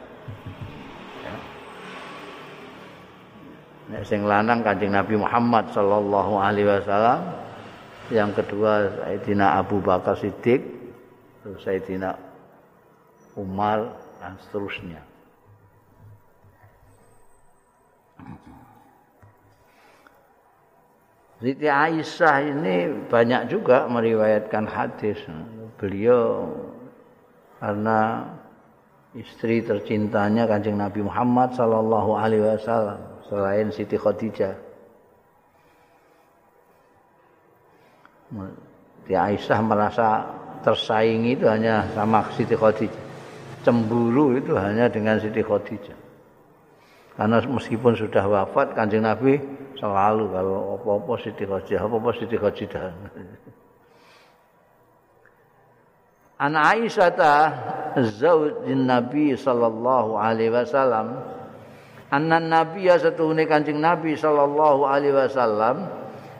[3.91, 7.27] Nek sing lanang Kanjeng Nabi Muhammad sallallahu alaihi wasallam.
[8.07, 10.63] Yang kedua Sayyidina Abu Bakar Siddiq,
[11.43, 12.15] terus Sayyidina
[13.35, 14.99] Umar dan seterusnya.
[21.41, 25.17] Siti Aisyah ini banyak juga meriwayatkan hadis.
[25.81, 26.53] Beliau
[27.57, 28.29] karena
[29.17, 34.53] istri tercintanya Kanjeng Nabi Muhammad sallallahu alaihi wasallam selain Siti Khadijah.
[39.01, 40.21] Siti Aisyah merasa
[40.61, 43.09] tersaingi itu hanya sama Siti Khadijah.
[43.65, 45.97] Cemburu itu hanya dengan Siti Khadijah.
[47.17, 52.93] Karena meskipun sudah wafat Kanjeng Nabi selalu kalau apa-apa Siti Khadijah, apa-apa Siti Khadijah.
[56.41, 57.33] An Aisyah ta
[58.17, 61.21] zaujin Nabi sallallahu alaihi wasallam
[62.09, 65.85] anna Nabi satune Kanjeng Nabi sallallahu alaihi wasallam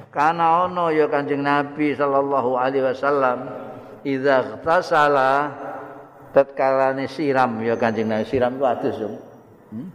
[0.10, 3.46] kana ono ya Kanjeng Nabi sallallahu alaihi wasallam
[4.02, 5.54] idza ightasala
[6.34, 9.86] tatkala siram ya Kanjeng Nabi siram itu adus hmm?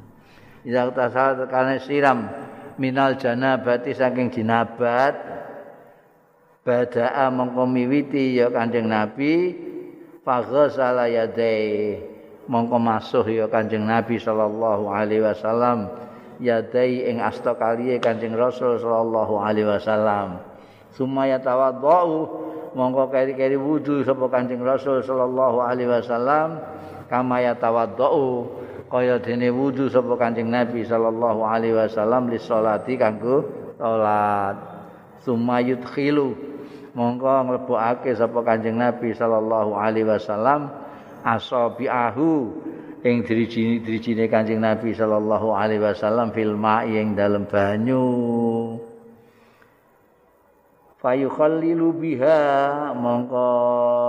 [0.71, 2.46] idza ightasala tatkala siram
[2.77, 5.17] minal janabati saking jinabat.
[6.67, 9.55] Bada'a mongko miwiti ya Kanjeng Nabi
[10.27, 11.95] faghsala yadai
[12.51, 15.87] mongko masuh ya Kanjeng Nabi sallallahu alaihi wasallam
[16.43, 20.43] yadai ing asta kaliye Kanjeng Rasul sallallahu alaihi wasallam.
[20.91, 22.27] Sumaya tawadhu
[22.75, 26.59] mongko keri-keri wudu sapa Kanjeng Rasul sallallahu alaihi wasallam
[27.07, 33.43] kama ya tawadhu kaya dene wudu sapa Kanjeng Nabi sallallahu alaihi wasallam li sholati kanggo
[33.79, 34.57] salat
[35.27, 36.33] sumayut khilu
[36.95, 40.71] mongko nglebokake sapa Kanjeng Nabi sallallahu alaihi wasallam
[41.27, 42.55] asabiahu
[43.03, 48.07] ing diri-dirijine Kanjeng Nabi sallallahu alaihi wasallam fil ma'i ing dalem banyu.
[50.99, 52.41] Fayukhallilu biha.
[52.99, 53.47] Mongko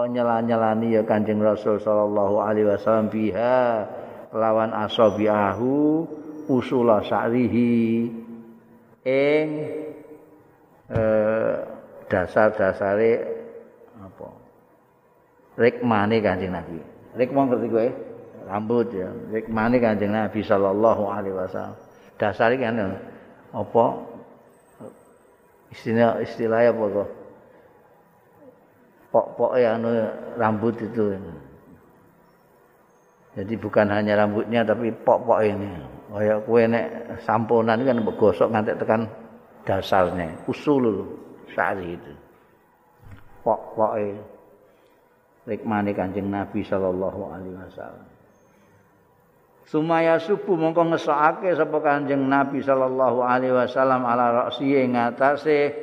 [0.10, 3.86] nyela-nyelani ya Kanjeng Rasul sallallahu alaihi wasallam biha
[4.34, 6.04] lawan asabiahu
[6.48, 8.12] usula sa'rihi.
[9.08, 9.48] Ing
[10.92, 11.56] eh,
[12.12, 13.12] dasar-dasare
[14.04, 14.28] apa?
[15.56, 16.80] Rikmane Kanjeng Nabi.
[17.16, 17.88] Rikma ngerti kowe?
[18.48, 19.10] Rambut ya.
[19.32, 21.76] Rikmane Kanjeng Nabi sallallahu alaihi wasallam.
[22.20, 23.00] Dasar iki kan
[23.56, 23.86] apa?
[25.68, 27.10] Istilah istilahnya apa kok
[29.12, 29.90] pok-pok anu
[30.36, 31.16] rambut itu
[33.38, 35.70] Jadi bukan hanya rambutnya tapi pok-pok ini.
[36.10, 39.06] Kaya kue nek samponan kan gosok nganti tekan
[39.62, 41.06] dasarnya, usul
[41.54, 42.14] sari itu.
[43.46, 44.18] Pok-poke
[45.46, 48.08] rikmane Kanjeng Nabi sallallahu alaihi wasallam.
[49.68, 55.76] Sumaya subuh mongko ngesokake sapa Kanjeng Nabi sallallahu alaihi wasallam ala raksi ing atase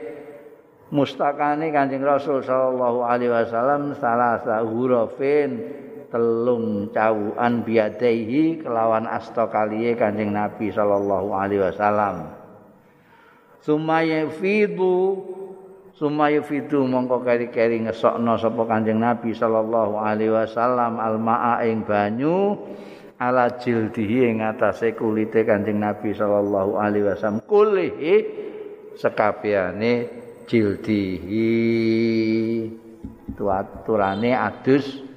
[0.91, 5.84] mustakane Kanjeng Rasul sallallahu alaihi wasallam salah hurufin
[6.15, 12.31] telung cawuan biadaihi kelawan asta kaliye Kanjeng Nabi sallallahu alaihi wasallam.
[13.59, 15.19] Sumaya fidu
[15.99, 22.63] sumaya fidu mongko keri-keri ngesokno sapa Kanjeng Nabi sallallahu alaihi wasallam almaa ing banyu
[23.19, 28.15] ala jildihi ing atase kulite Kanjeng Nabi sallallahu alaihi wasallam kulihi
[28.95, 31.51] sekabehane jildihi
[33.35, 35.14] tuaturane adus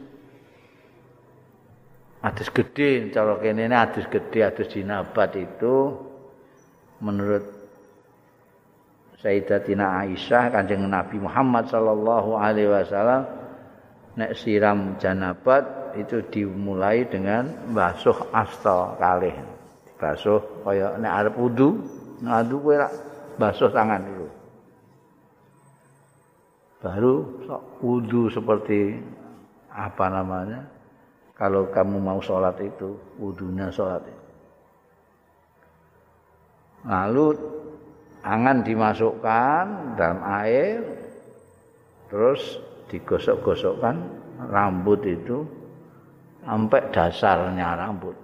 [2.24, 5.94] adus gede cara kene adus gede adus jinabat itu
[7.02, 7.58] menurut
[9.18, 13.26] Sayyidatina Aisyah Kanjeng Nabi Muhammad sallallahu alaihi wasallam
[14.14, 19.34] nek siram janabat itu dimulai dengan basuh asta kalih.
[19.98, 21.82] Basuh kaya nek arep wudu
[22.22, 22.78] ngadu kowe
[23.42, 24.28] basuh tangan dulu
[26.78, 27.14] baru
[27.46, 29.02] sok wudu seperti
[29.74, 30.62] apa namanya
[31.38, 34.26] kalau kamu mau sholat itu wudhunya sholat itu.
[36.90, 37.38] lalu
[38.26, 40.82] angan dimasukkan dalam air
[42.10, 42.58] terus
[42.90, 44.02] digosok-gosokkan
[44.50, 45.46] rambut itu
[46.42, 48.16] sampai dasarnya rambut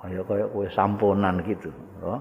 [0.00, 1.68] kayak kayak kue samponan gitu
[2.00, 2.20] oh.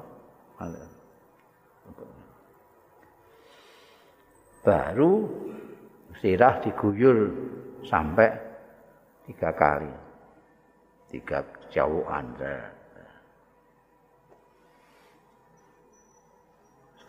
[4.60, 5.24] baru
[6.20, 7.32] sirah diguyur
[7.88, 8.49] sampai
[9.30, 9.94] tiga kali.
[11.10, 11.42] Tiga
[11.74, 12.26] jauhan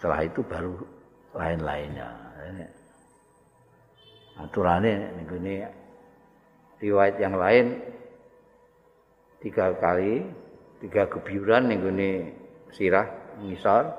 [0.00, 0.80] setelah itu baru
[1.36, 2.08] lain-lainnya
[4.40, 5.60] aturannya ini
[6.80, 7.84] riwayat yang lain
[9.44, 10.24] tiga kali
[10.80, 12.12] tiga gebyuran ning gone
[12.72, 13.92] sirah ngisor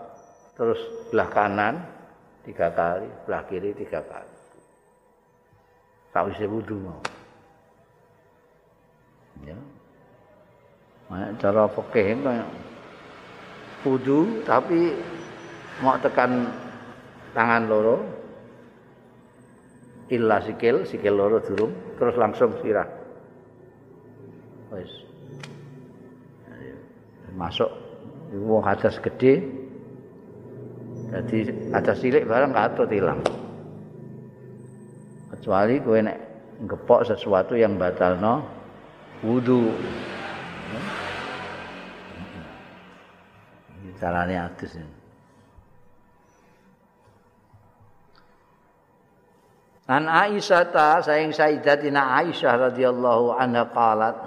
[0.58, 0.82] terus
[1.14, 1.86] belah kanan
[2.50, 4.34] tiga kali belah kiri tiga kali.
[6.10, 7.11] Sawise wudu mau
[9.46, 9.58] ya.
[11.12, 12.46] Nah, cara fikih kaya
[13.84, 14.96] wudu tapi
[15.84, 16.48] mau tekan
[17.36, 17.98] tangan loro.
[20.12, 22.88] Illa sikil sikil loro durung terus langsung sirah.
[24.76, 24.92] Wis.
[27.36, 27.72] Masuk.
[28.32, 29.44] Wong hadas gede.
[31.12, 31.38] Jadi
[31.76, 33.20] hadas cilik barang katut hilang.
[35.32, 36.18] Kecuali kowe nek
[36.64, 38.61] ngepok sesuatu yang batalno
[39.22, 39.70] wudu
[44.02, 44.82] carane adus.
[49.92, 54.18] An Aisyah ta saing Sayyidatina Aisyah radhiyallahu anha qalat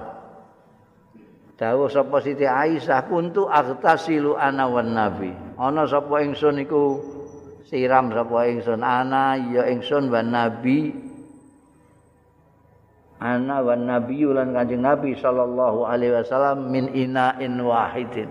[1.54, 5.30] Dawuh sapa Siti Aisyah kuntu aghtasilu ana wan nabi.
[5.54, 6.98] Ana sapa ingsun iku
[7.62, 10.90] siram sapa ingsun ana ya ingsun wan nabi.
[13.25, 18.29] Ana wan nabi lan Kanjeng Nabi sallallahu alaihi wasallam min ina'in wahidin.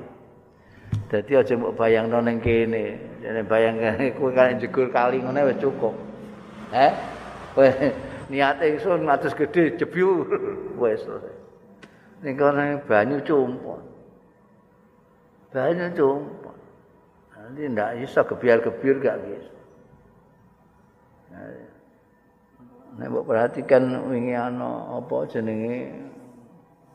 [1.09, 3.01] Dadi aja mbok bayangno ning kene.
[3.25, 5.97] Jane bayangke kowe kan jegur kali ngene wis cukup.
[6.69, 6.93] Eh?
[7.57, 7.65] Kowe
[8.29, 10.29] niat ingsun matus gedhe jebyur
[10.85, 11.01] wis
[12.21, 13.81] ning kono banyu cumpon.
[15.49, 16.57] Banyu cumpon.
[17.33, 19.53] Nanti ndak iso gebiar-gebir gak bisa.
[22.93, 25.89] Nek mbok perhatikan wingi ana apa jenenge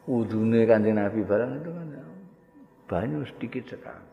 [0.07, 1.89] wudune Kanjeng Nabi barang itu kan
[2.87, 4.07] banyu sedikit sekali.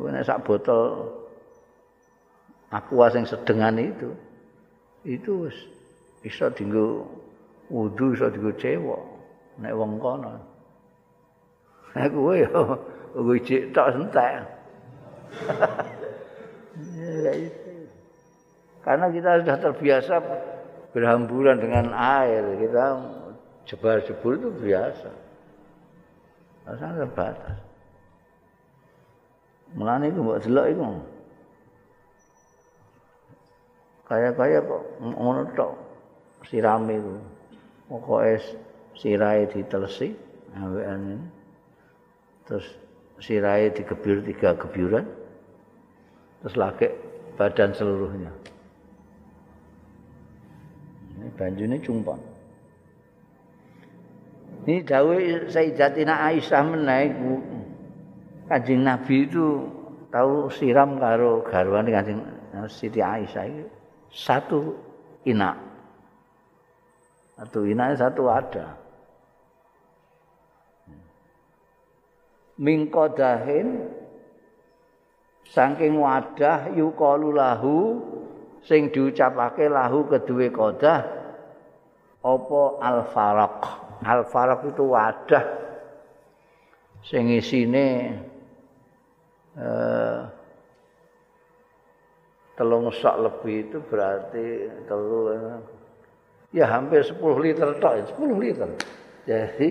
[0.00, 1.12] Nek sak botol
[2.72, 4.16] aqua sing sedengan itu
[5.04, 5.52] itu
[6.24, 7.04] iso dinggo
[7.68, 9.02] wudu iso dinggo cewek.
[9.60, 10.32] nek wong kono.
[11.92, 12.80] Aku kowe yo
[13.12, 14.40] kowe cek tok entek.
[18.82, 20.14] Karena kita sudah terbiasa
[20.90, 22.84] berhamburan dengan air, kita
[23.70, 25.10] jebar-jebur itu biasa.
[26.66, 27.58] Asal terbatas.
[29.72, 30.84] Mulane iku mbok delok iku.
[34.06, 35.72] Kaya-kaya kok ngono tok
[36.44, 37.00] sirame.
[37.88, 38.40] Pokoke
[38.96, 40.12] sirai ditelesi
[40.56, 41.26] awekan ini
[42.44, 42.66] terus
[43.20, 45.06] sirai digebir tiga gebyuran
[46.40, 46.88] terus lagi
[47.36, 48.32] badan seluruhnya
[51.22, 52.18] ini banju ini cumpon
[54.66, 57.14] ini dawe Sayyidatina Aisyah menaik
[58.50, 59.70] kanjeng Nabi itu
[60.10, 62.18] tahu siram karo garwan kanjeng
[62.66, 63.66] Siti Aisyah itu
[64.10, 64.74] satu
[65.24, 65.56] inak
[67.38, 68.76] satu inak satu ada
[72.60, 73.88] mingkodahin
[75.48, 77.98] saking wadah yukalu lahu
[78.66, 81.00] sing diucapake lahu kedue kodah
[82.22, 83.58] apa al faraq
[84.06, 85.44] al faraq itu wadah
[87.02, 88.18] sing isine
[89.58, 90.20] eh
[92.52, 95.34] telung sak lebih itu berarti telu
[96.52, 98.68] ya hampir 10 liter tok 10 liter
[99.26, 99.66] jadi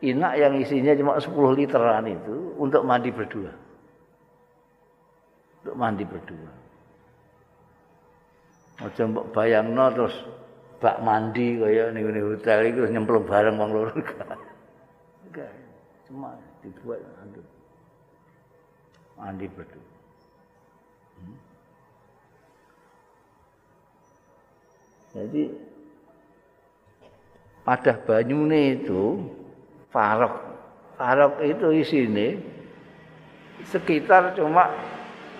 [0.00, 3.52] inak yang isinya cuma 10 literan itu untuk mandi berdua.
[5.60, 6.50] Untuk mandi berdua.
[8.80, 10.16] Aja mbok bayangno terus
[10.80, 13.92] bak mandi kaya ning hotel iku nyemplung bareng wong loro.
[16.08, 17.44] Cuma dibuat untuk
[19.20, 19.86] mandi berdua.
[21.20, 21.38] Hmm.
[25.12, 25.42] Jadi
[27.62, 29.20] pada banyune itu
[29.92, 30.34] farok.
[30.96, 32.40] Farok itu isine
[33.68, 34.72] sekitar cuma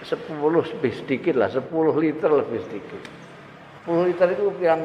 [0.05, 3.20] 10 lebih sedikit lah, 10 liter lebih sedikit.
[3.87, 4.81] 10 liter itu yang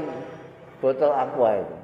[0.80, 1.76] botol aqua itu.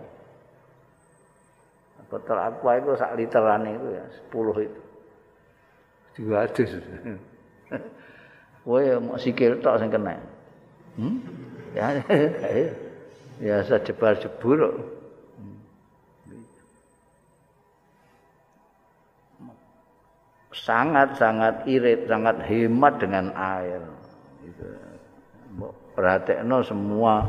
[2.11, 4.81] Botol aqua itu sak literan itu ya, 10 itu.
[6.19, 6.63] Juga ada.
[8.61, 10.15] Kowe mau sikil tok sing kena.
[10.99, 11.17] Hmm?
[11.71, 12.03] Ya,
[13.41, 14.75] ya, ya jebar jebur.
[20.61, 23.81] sangat-sangat irit, sangat hemat dengan air.
[25.91, 27.27] Perhatikan semua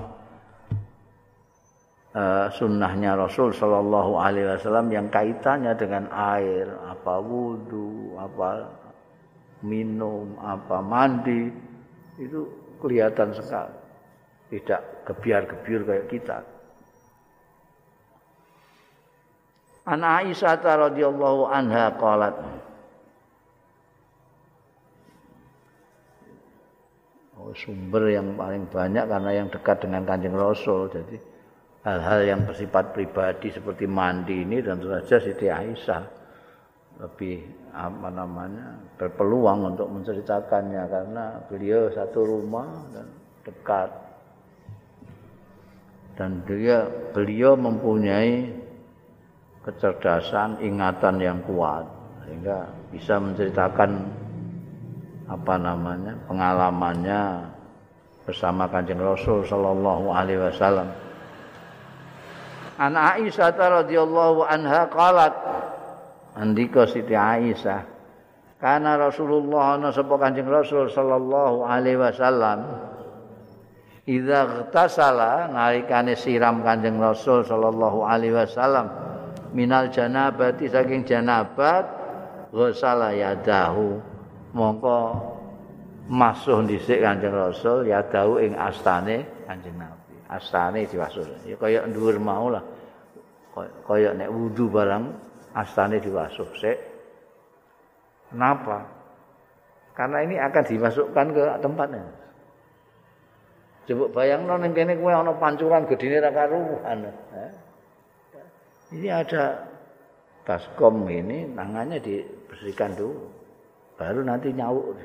[2.14, 8.70] uh, sunnahnya Rasul Shallallahu Alaihi Wasallam yang kaitannya dengan air, apa wudhu, apa
[9.66, 11.50] minum, apa mandi,
[12.22, 12.46] itu
[12.78, 13.76] kelihatan sekali.
[14.52, 16.38] Tidak gebiar-gebiur kayak kita.
[19.88, 22.36] An Aisyah radhiyallahu anha qalat
[27.54, 30.90] sumber yang paling banyak karena yang dekat dengan Kanjeng Rasul.
[30.92, 31.16] Jadi
[31.82, 36.02] hal-hal yang bersifat pribadi seperti mandi ini dan tentu saja Siti Aisyah
[37.02, 37.42] lebih
[37.72, 43.06] apa namanya berpeluang untuk menceritakannya karena beliau satu rumah dan
[43.42, 43.90] dekat.
[46.12, 46.84] Dan dia
[47.16, 48.52] beliau mempunyai
[49.64, 51.88] kecerdasan, ingatan yang kuat
[52.22, 53.90] sehingga bisa menceritakan
[55.32, 57.48] apa namanya pengalamannya
[58.28, 60.88] bersama kanjeng Rasul Shallallahu Alaihi Wasallam.
[62.76, 65.34] An Aisyah radhiyallahu anha qalat
[66.36, 67.92] andika Siti Aisyah
[68.62, 72.62] karena Rasulullah ana sapa Kanjeng Rasul sallallahu alaihi wasallam
[74.06, 78.86] idza ghtasala nalikane siram Kanjeng Rasul sallallahu alaihi wasallam
[79.50, 81.90] minal janabati saking janabat
[82.54, 83.98] ghusala yadahu
[84.52, 84.96] mongko
[86.08, 90.14] masuh dhisik Kanjeng Rasul yadahu ing astane Kanjeng Nabi.
[90.28, 92.64] Astane diwasul ya kaya dhuwur mau lah
[93.84, 95.04] kaya nek wudu barang
[95.52, 96.48] astane diwasuh.
[96.56, 96.78] Sik.
[98.32, 98.88] Kenapa
[99.92, 102.04] karena ini akan dimasukkan ke tempatnya.
[103.82, 107.50] Coba bayang ning kene kowe ana pancuran gedine ra karuan eh?
[108.92, 109.68] Ini ada
[110.44, 113.41] baskom ini tangannya dibersihkan dulu.
[113.96, 114.96] Baru nanti nyawuk.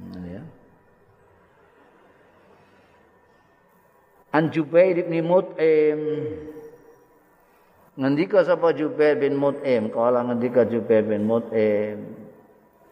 [0.00, 0.42] Ini ya.
[4.30, 6.00] An Jubair bin Mut'im
[7.98, 12.14] ngendika sapa Jubair bin Mut'im kala ngendika Jubair bin Mut'im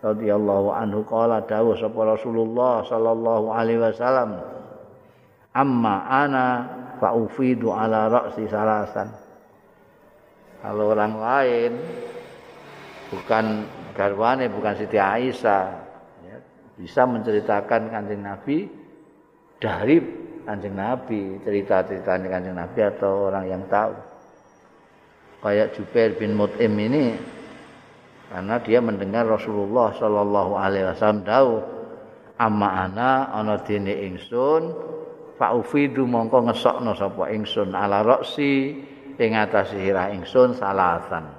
[0.02, 4.42] radhiyallahu anhu kala dawuh sapa Rasulullah sallallahu alaihi wasallam
[5.54, 6.46] amma ana
[6.98, 9.14] fa ufidu ala ra'si salasan
[10.58, 11.72] kalau orang lain
[13.12, 15.64] bukan garwane bukan Siti Aisyah.
[16.24, 16.36] Ya,
[16.78, 18.68] bisa menceritakan kanjeng Nabi
[19.58, 19.96] dari
[20.46, 23.92] kanjeng Nabi cerita-cerita kanjeng Nabi atau orang yang tahu.
[25.38, 27.14] Kayak Jubair bin Mut'im ini
[28.28, 31.52] karena dia mendengar Rasulullah Shallallahu Alaihi Wasallam tahu
[32.42, 34.74] amma ana ana dene ingsun
[35.38, 38.82] faufidu mongko ngesokno sapa ingsun ala roksi
[39.14, 41.37] ing atas sirah ingsun salasan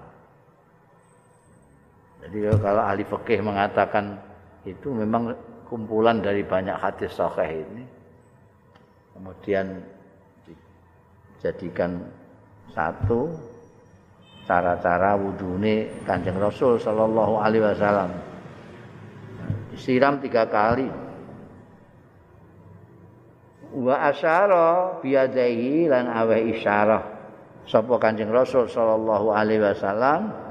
[2.30, 4.22] jadi kalau ahli fikih mengatakan
[4.62, 5.34] itu memang
[5.66, 7.86] kumpulan dari banyak hadis sahih ini.
[9.18, 9.82] Kemudian
[10.46, 12.06] dijadikan
[12.70, 13.34] satu
[14.46, 18.14] cara-cara wudune Kanjeng Rasul sallallahu alaihi wasallam.
[19.74, 20.86] Disiram tiga kali.
[23.74, 27.04] Wa asyara biyadaihi lan awe isyarah.
[27.66, 30.49] Sapa Kanjeng Rasul sallallahu alaihi wasallam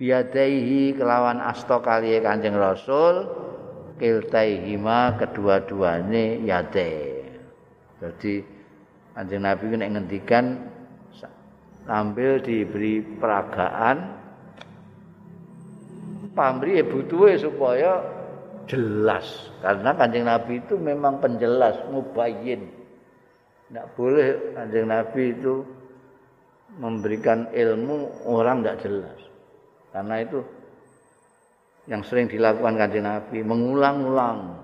[0.00, 3.28] biyadaihi kelawan asta kaliye Kanjeng Rasul
[4.00, 7.20] kiltaihima kedua-duane yade
[8.00, 8.34] jadi
[9.12, 10.44] Kanjeng Nabi nek ngendikan
[11.84, 14.16] sambil diberi peragaan
[16.32, 18.00] pamri butuhe supaya
[18.70, 19.50] jelas.
[19.58, 22.70] Karena kanjeng nabi itu memang penjelas mubayyin.
[23.66, 25.66] Tidak boleh kanjeng nabi itu
[26.78, 29.29] memberikan ilmu orang tidak jelas
[29.90, 30.40] karena itu
[31.88, 34.54] yang sering dilakukan kanjeng nabi mengulang-ulang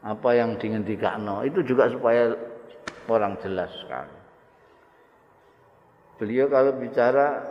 [0.00, 2.32] apa yang dihentikan itu juga supaya
[3.10, 4.16] orang jelas sekali
[6.16, 7.44] beliau kalau bicara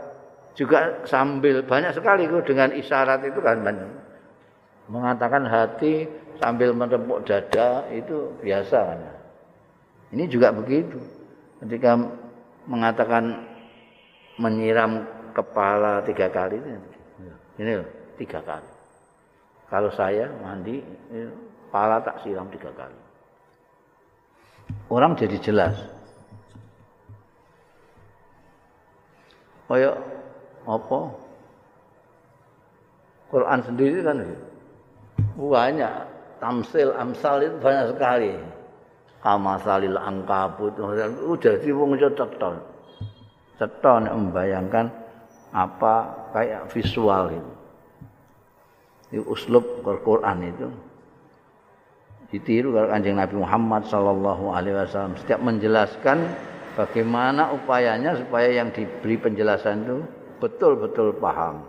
[0.57, 3.89] juga sambil banyak sekali dengan isyarat itu kan banyak
[4.89, 6.09] mengatakan hati
[6.41, 8.99] sambil menepuk dada itu biasa kan.
[10.09, 10.97] Ini juga begitu.
[11.61, 11.99] Ketika
[12.65, 13.45] mengatakan
[14.41, 15.05] menyiram
[15.39, 16.69] kepala tiga kali itu,
[17.63, 17.87] ini loh,
[18.19, 18.69] tiga kali.
[19.71, 20.83] Kalau saya mandi,
[21.69, 22.99] kepala tak siram tiga kali.
[24.91, 25.77] Orang jadi jelas.
[29.69, 30.01] Kayak
[30.65, 30.99] apa?
[33.29, 34.45] Quran sendiri kan gitu.
[35.37, 35.93] banyak
[36.41, 38.33] tamsil amsal itu banyak sekali
[39.21, 42.57] kamasalil angkabut itu jadi wong ceton
[43.61, 44.89] ceton membayangkan
[45.50, 47.54] apa kayak visual itu
[49.10, 50.68] di uslub Al-Quran itu
[52.30, 56.30] ditiru kalau kanjeng Nabi Muhammad Sallallahu Alaihi Wasallam setiap menjelaskan
[56.78, 59.97] bagaimana upayanya supaya yang diberi penjelasan itu
[60.38, 61.66] betul-betul paham.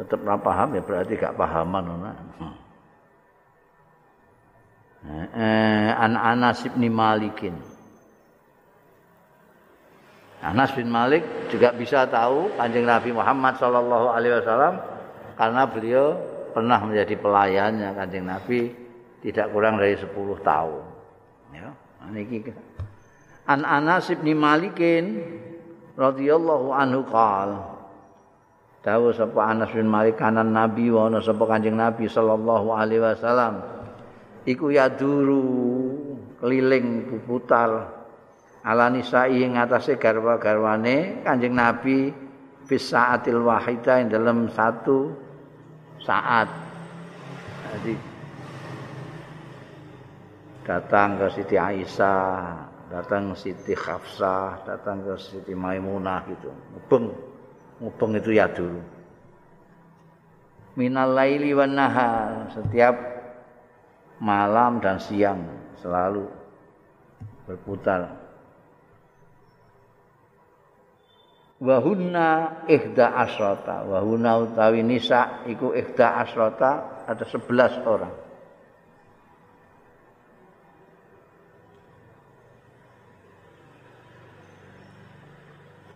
[0.00, 2.12] tetap ora paham ya berarti gak pahaman ana.
[5.08, 7.56] Eh, an Anas bin Malikin.
[10.38, 14.74] Anas bin Malik juga bisa tahu Kanjeng Nabi Muhammad sallallahu alaihi wasallam
[15.34, 16.06] karena beliau
[16.54, 18.70] pernah menjadi pelayannya Kanjeng Nabi
[19.18, 20.14] tidak kurang dari 10
[20.46, 20.82] tahun.
[21.50, 21.70] Ya,
[22.14, 22.54] niki
[23.50, 25.04] An Anas bin Malikin
[25.98, 27.78] radhiyallahu anhu qala
[28.78, 33.58] Tahu sapa Anas bin Malik kanan Nabi wa ana sapa Kanjeng Nabi sallallahu alaihi wasallam
[34.46, 35.42] iku ya duru
[36.38, 37.97] keliling puputar
[38.66, 42.10] ala nisa'i ing atase garwa-garwane Kanjeng Nabi
[42.68, 45.14] bis saatil wahidah ing dalam satu
[46.02, 46.48] saat.
[47.68, 47.94] Jadi
[50.68, 56.52] datang ke Siti Aisyah, datang Siti Khafsah, datang ke Siti Maimunah gitu.
[56.76, 57.06] Ngebeng.
[57.80, 58.80] Ngebeng itu ya dulu.
[60.78, 62.94] Minal laili wan nahar, setiap
[64.20, 65.42] malam dan siang
[65.78, 66.26] selalu
[67.46, 68.17] berputar.
[71.58, 73.82] Wahuna ihda asrota.
[73.82, 78.14] Wahuna utawi nisa iku ihda asrota ada sebelas orang.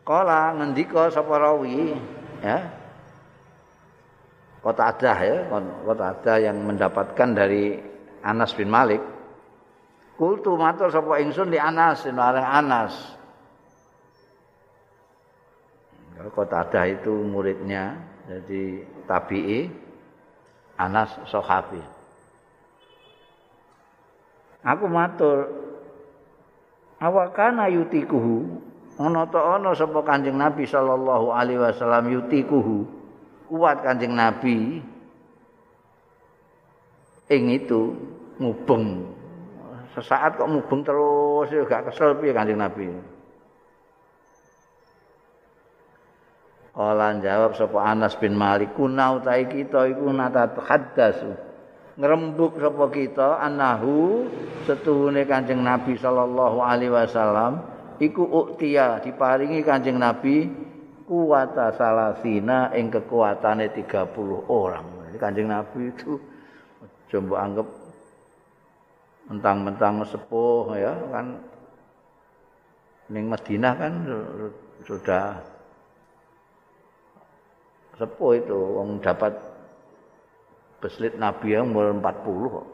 [0.03, 1.95] Kala ngendika sapa rawi
[2.43, 2.59] ya.
[4.63, 5.37] Kota Adah ya,
[5.87, 7.79] kota Adah yang mendapatkan dari
[8.23, 9.03] Anas bin Malik.
[10.15, 13.22] Kultu matur sapa ingsun di Anas, marang Anas.
[16.33, 17.97] Kota Adah itu muridnya,
[18.29, 19.67] jadi tabi'i
[20.77, 21.81] Anas Sohabi.
[24.63, 25.51] Aku matur,
[27.03, 28.63] awakana yutikuhu?
[29.01, 32.85] Ana ta ana sapa Kanjeng Nabi sallallahu alaihi wasallam yutikuhu.
[33.49, 34.85] Kuat Kanjeng Nabi
[37.33, 37.97] ing itu
[38.39, 39.09] ngubeng.
[39.97, 43.12] Sesaat kok ngubeng terus gak kesel piye Kanjeng Nabi
[46.73, 51.37] Kala jawab sapa Anas bin Malik kuna utahe kita iku nata haddasu
[52.01, 54.25] ngrembug sapa kita anahu
[54.65, 57.61] setuhune Kanjeng Nabi sallallahu alaihi wasallam
[58.01, 60.49] iku uktia diparingi Kanjeng Nabi
[61.05, 65.13] kuwata salasina ing kekuatane 30 orang.
[65.13, 66.17] Jadi Kanjeng Nabi itu
[67.13, 67.69] coba anggap
[69.29, 71.37] mentang-mentang sepuh ya kan
[73.13, 73.93] ning Madinah kan
[74.89, 75.52] sudah
[78.03, 79.31] sepuh itu wong dapat
[80.83, 82.03] beslit Nabi yang umur 40
[82.51, 82.67] kok.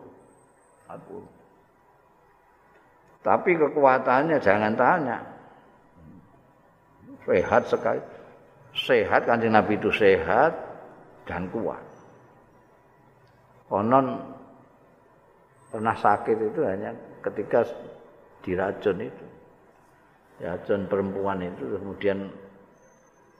[0.88, 1.28] 40.
[3.20, 5.20] Tapi kekuatannya jangan tanya.
[7.28, 8.00] Sehat sekali.
[8.72, 10.56] Sehat kanjeng Nabi itu sehat
[11.28, 11.84] dan kuat.
[13.68, 14.16] Konon
[15.68, 17.68] pernah sakit itu hanya ketika
[18.40, 19.26] diracun itu.
[20.40, 22.32] Racun perempuan itu kemudian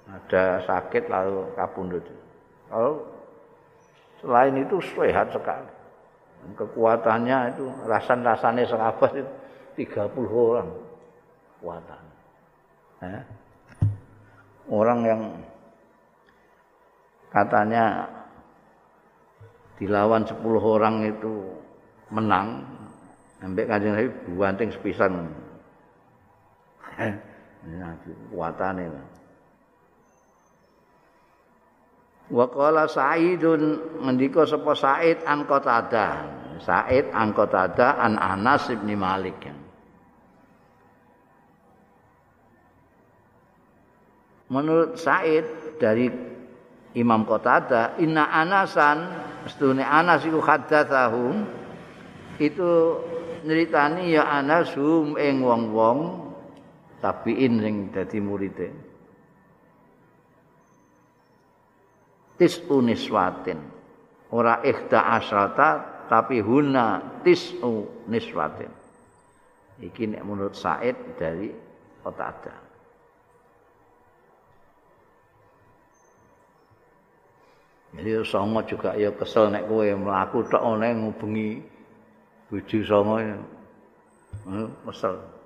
[0.09, 2.05] ada sakit lalu kabundut.
[2.73, 3.05] Kalau
[4.21, 5.69] selain itu sehat sekali.
[6.55, 9.33] Kekuatannya itu rasan-rasannya sahabat itu
[9.85, 10.69] 30 orang
[11.59, 12.03] kekuatan.
[13.03, 13.23] Eh?
[14.69, 15.23] Orang yang
[17.35, 18.07] katanya
[19.77, 21.59] dilawan 10 orang itu
[22.15, 22.63] menang,
[23.43, 25.13] ambek kanjeng Nabi buanting sepisan.
[26.99, 27.15] Eh?
[27.79, 27.95] Nah,
[32.29, 36.15] Wa qala Sa'idun ngendika sapa Sa'id an Qatadah.
[36.61, 39.59] Sa'id an Qatadah an Anas bin Malik.
[44.49, 46.09] menurut Said dari
[46.97, 49.13] Imam Qatada inna anasan
[49.45, 51.45] setune Anas iku haddatsahum
[52.41, 52.71] itu
[53.45, 56.33] nyeritani ya Anas hum ing wong-wong
[56.99, 58.88] tabiin sing dadi murite
[62.39, 63.59] tisu niswatin
[64.31, 65.69] ora ikhda asrata
[66.07, 68.71] tapi huna tisu niswatin
[69.83, 71.51] iki nek menurut Said dari
[72.03, 72.69] Qatada
[77.99, 81.59] Jadi songo juga ya kesel nek kowe mlaku tok ana ngubengi
[82.47, 83.35] bojo songo ya.
[84.87, 85.38] Kesel.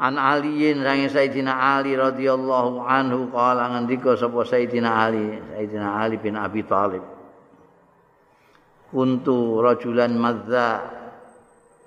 [0.00, 6.40] An Aliin rangi Sayyidina Ali radhiyallahu anhu kala ngendika sapa Sayyidina Ali, Sayyidina Ali bin
[6.40, 7.04] Abi Thalib.
[8.88, 10.88] Kuntu rajulan madza.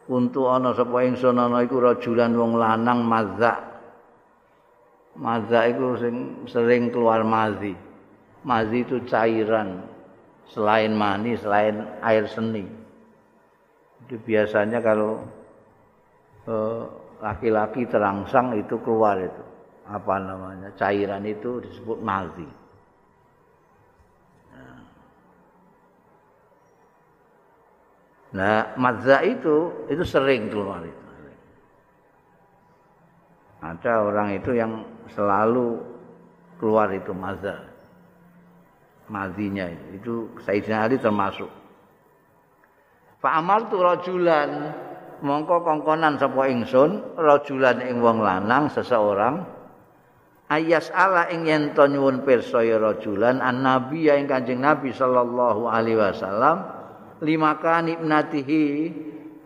[0.05, 3.73] Kuntu ana sapa ingsun ana iku rajulan wong lanang madza.
[5.17, 5.97] Maza itu
[6.45, 7.73] sering keluar mazi.
[8.45, 9.81] Mazi itu cairan
[10.53, 12.65] selain mani, selain air seni.
[14.05, 15.21] Itu biasanya kalau
[16.49, 19.43] uh, laki-laki terangsang itu keluar itu
[19.87, 22.47] apa namanya cairan itu disebut mazi.
[28.33, 31.01] Nah, mazza itu itu sering keluar itu.
[33.63, 34.83] Ada orang itu yang
[35.15, 35.79] selalu
[36.59, 37.63] keluar itu mazza.
[39.07, 39.85] Mazinya itu.
[39.95, 40.13] Itu
[40.43, 41.47] Sayyidina Ali termasuk.
[43.23, 44.75] Fa amartu rajulan
[45.23, 49.39] mongko kongkonan sapa ingsun rajulan ing wong lanang seseorang
[50.51, 55.71] ayas ala ing yen to nyuwun pirsa ya rajulan an nabi ing kanjeng nabi sallallahu
[55.71, 56.67] alaihi wasallam
[57.23, 58.63] limakan ibnatihi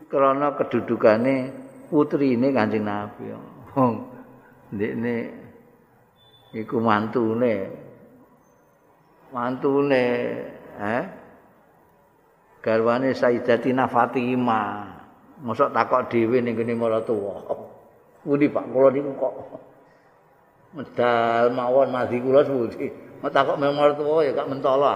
[0.09, 1.53] krana kedudukane
[1.93, 3.38] putrine kanjeng nabi.
[3.78, 3.93] Wong
[4.73, 5.15] ndekne
[6.57, 7.86] iku mantune.
[9.30, 10.05] Mantune
[10.82, 11.03] eh?
[12.63, 14.97] Garwane Sayyidatina Fatimah
[15.42, 17.42] mosok takok dhewe ning kene maratuwa
[18.28, 18.66] pundi Pak?
[18.74, 19.34] Kula niku kok.
[20.76, 22.92] Medal mawon mati kula suwi
[23.24, 24.94] mau takok meng maratuwa ya gak mentolo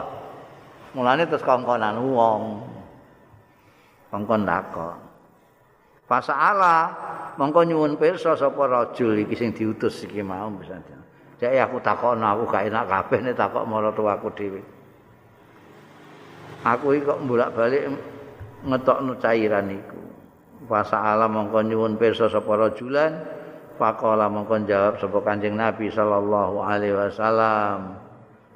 [0.92, 2.42] mulane terus kongkonan wong.
[4.12, 5.00] Kongkon takok.
[6.04, 6.92] Fasa'ala
[7.40, 10.76] mongko nyuwun pirsa sapa rajul iki sing diutus iki mau bisa.
[11.40, 14.62] Jadi aku takokno aku gak enak kabeh nek takok maratuwa aku dhewe.
[16.68, 17.88] Aku iki kok bolak-balik
[18.68, 20.02] ngetokno cairan iku.
[20.72, 23.20] Fasa'ala mongko nyuwun pirsa sapa rajulan
[23.76, 28.00] faqala mongko jawab sapa Kanjeng Nabi sallallahu alaihi wasallam.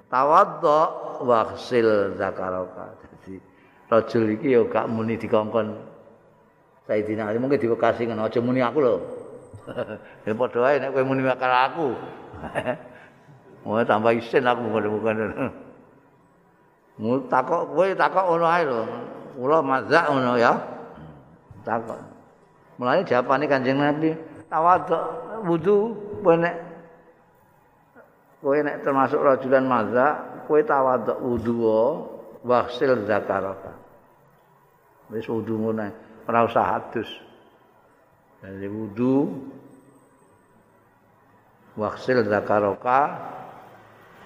[0.08, 0.80] Tawaddo
[1.28, 2.96] waghsil zakaraka.
[3.04, 3.36] Dadi
[3.92, 5.76] rajul iki ya gak muni dikongkon
[6.88, 8.96] Sayyidina Ali mungkin dikasih ngono aja muni aku lho.
[10.24, 11.88] Ya padha wae nek kowe muni karo aku.
[13.68, 15.26] Mau tambah isin aku ngono-ngono.
[17.02, 18.82] Mu takok kowe takok ngono ae lho.
[19.36, 20.75] Kula mazak ngono ya.
[21.66, 22.00] Takok.
[22.78, 24.14] Mulane jawabane Kanjeng Nabi,
[24.48, 24.98] tawadhu
[25.50, 25.78] wudu
[26.38, 26.56] nek
[28.40, 31.56] kowe nek termasuk rajulan mazak, kowe tawadhu wudu
[32.46, 33.74] wasil zakaraka.
[35.10, 35.90] Wis wudu ngono
[36.30, 37.10] ora usah hadus.
[38.46, 39.26] Dari wudu
[41.76, 43.00] waksil zakaroka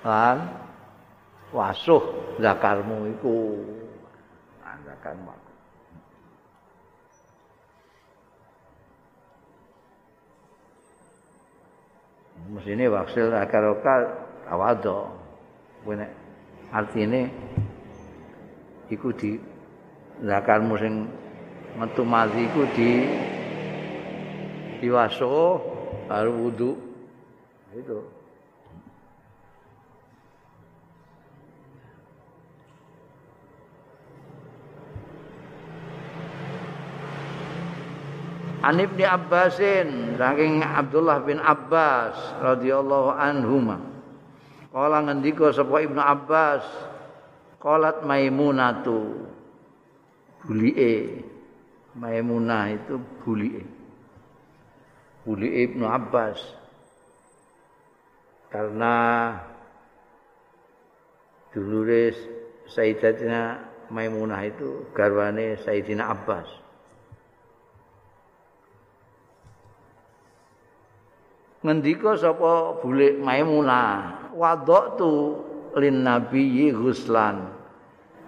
[0.06, 0.38] lan
[1.50, 2.04] wasuh
[2.38, 3.36] zakarmu iku
[4.86, 5.49] zakarmu
[12.50, 13.94] Mesine waksil zakaroka
[14.50, 15.14] awado.
[15.86, 15.96] Kuwi
[16.74, 17.30] artine
[18.90, 19.40] iku di
[20.26, 21.08] zakarmu sing
[21.78, 22.90] metu mati iku di
[24.82, 25.62] diwaso
[26.10, 26.72] baru wudu
[27.78, 28.19] itu
[38.60, 43.80] An Ibni Abbasin saking Abdullah bin Abbas radhiyallahu anhuma.
[44.76, 46.68] Kala ngendika sapa Ibnu Abbas
[47.64, 49.32] qalat Maimunatu.
[50.44, 51.24] Bulike
[51.96, 53.64] Maimunah itu buli
[55.24, 56.44] buli Ibnu Abbas.
[58.52, 58.96] Karena
[61.56, 62.12] dulure
[62.68, 63.56] Sayyidatina
[63.88, 66.69] Maimunah itu garwane Sayyidina Abbas
[71.60, 75.36] ngendika sapa bulik Maimunah wadoktu
[75.76, 77.52] lin nabiyyi ghuslan.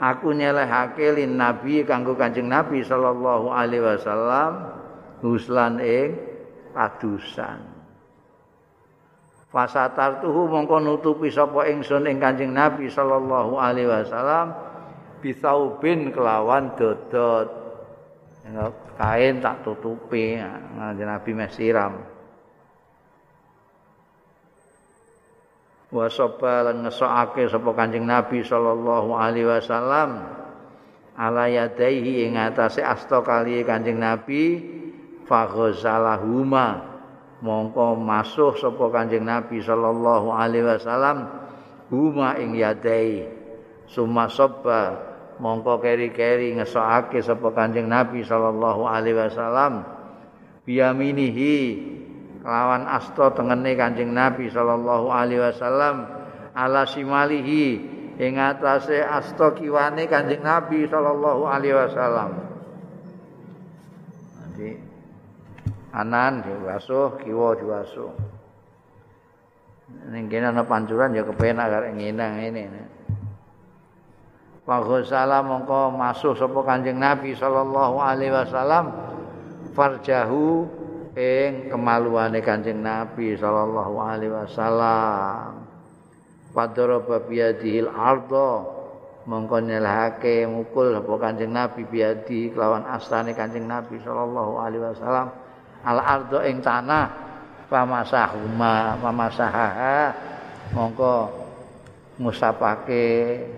[0.01, 4.73] Aku nyelehake lin nabi kanggo kanjeng nabi sallallahu alaihi wasallam
[5.21, 6.17] huslan ing
[6.73, 7.61] padusan.
[9.51, 14.57] Fasatar tuhu mongko nutupi sapa ingsun ing kanjeng nabi sallallahu alaihi wasallam
[15.21, 17.61] bisaubin kelawan dodot.
[18.97, 22.10] Kain tak tutupi kanjeng nabi mesiram
[25.91, 30.23] wa sapa lan ngesokake sapa Kanjeng Nabi sallallahu alaihi wasallam.
[31.19, 34.63] Ala yadaihi ing atase asta kali Kanjeng Nabi
[35.27, 36.87] fa ghazalahuma.
[37.43, 41.27] Mongko masuh sapa Kanjeng Nabi sallallahu alaihi wasallam
[41.91, 43.27] huma ing yadai
[43.89, 44.95] summa sabba
[45.41, 49.83] mongko keri-keri ngesokake sapa Kanjeng Nabi sallallahu alaihi wasallam.
[50.61, 51.57] Biyaminihi
[52.41, 56.09] lawan asta tengene Kanjeng Nabi sallallahu alaihi wasallam
[56.57, 57.65] ala simalihi
[58.17, 62.29] ing atase asta kiwane Kanjeng Nabi sallallahu alaihi wasallam.
[64.41, 64.69] Nanti
[65.93, 68.11] anan diwasuh, kiwa diwasuh.
[70.09, 72.63] Ning kene ana pancuran ya kepenak karek ngenang ngene.
[74.65, 78.89] Wa ghusala mongko masuk sapa Kanjeng Nabi sallallahu alaihi wasallam
[79.77, 80.80] farjahu
[81.15, 85.67] ing kemaluane Kanjeng Nabi sallallahu alaihi wasallam.
[86.51, 88.67] Padara babiyadihil ardo
[89.27, 95.27] mongko nyelahake mukul apa Kanjeng Nabi biadi kelawan astane Kanjeng Nabi sallallahu alaihi wasallam.
[95.83, 97.07] Al ardo ing tanah
[97.67, 100.15] pamasahuma pamasahaha
[100.75, 101.13] mongko
[102.19, 103.03] ngusapake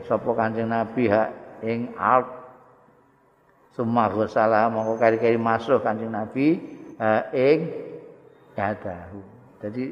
[0.09, 1.29] sapa Kanjeng Nabi hak
[1.61, 2.29] ing ard.
[3.73, 6.72] Summa ghusala mongko kari-kari masuk Kanjeng Nabi
[7.33, 7.59] ing
[8.55, 9.19] yadahu.
[9.63, 9.85] Jadi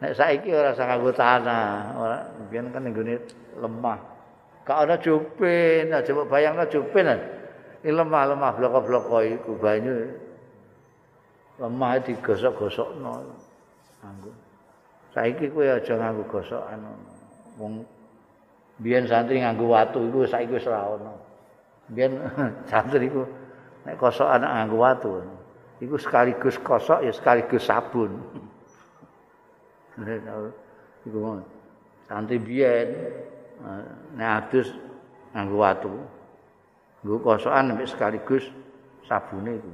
[0.00, 2.18] nek saiki ora usah nganggo tanah, ora
[2.48, 3.20] biyen kan nggone
[3.60, 3.98] lemah.
[4.64, 7.08] Gak ana jupin, aja mbok bayangno jupin.
[7.80, 10.04] Ini lemah-lemah bloko-bloko iku banyu
[11.60, 13.24] lemah digosok-gosokno.
[14.04, 14.32] Nganggo.
[15.16, 16.80] Saiki kowe aja nganggo gosokan.
[17.56, 17.84] Wong
[18.80, 21.12] biyen santri nganggo watu iku saiki wis ora ono.
[21.88, 22.20] Biyen
[22.70, 23.24] santri iku
[23.88, 25.39] nek kosokan nganggo watu.
[25.80, 28.20] Iku sekaligus kosok ya sekaligus sabun.
[31.08, 31.40] iku.
[32.04, 32.88] Santri biyen
[34.16, 34.68] nek adus
[35.32, 35.92] nganggo watu.
[37.00, 38.44] Nggo kosokan nek sekaligus
[39.08, 39.72] sabune iku.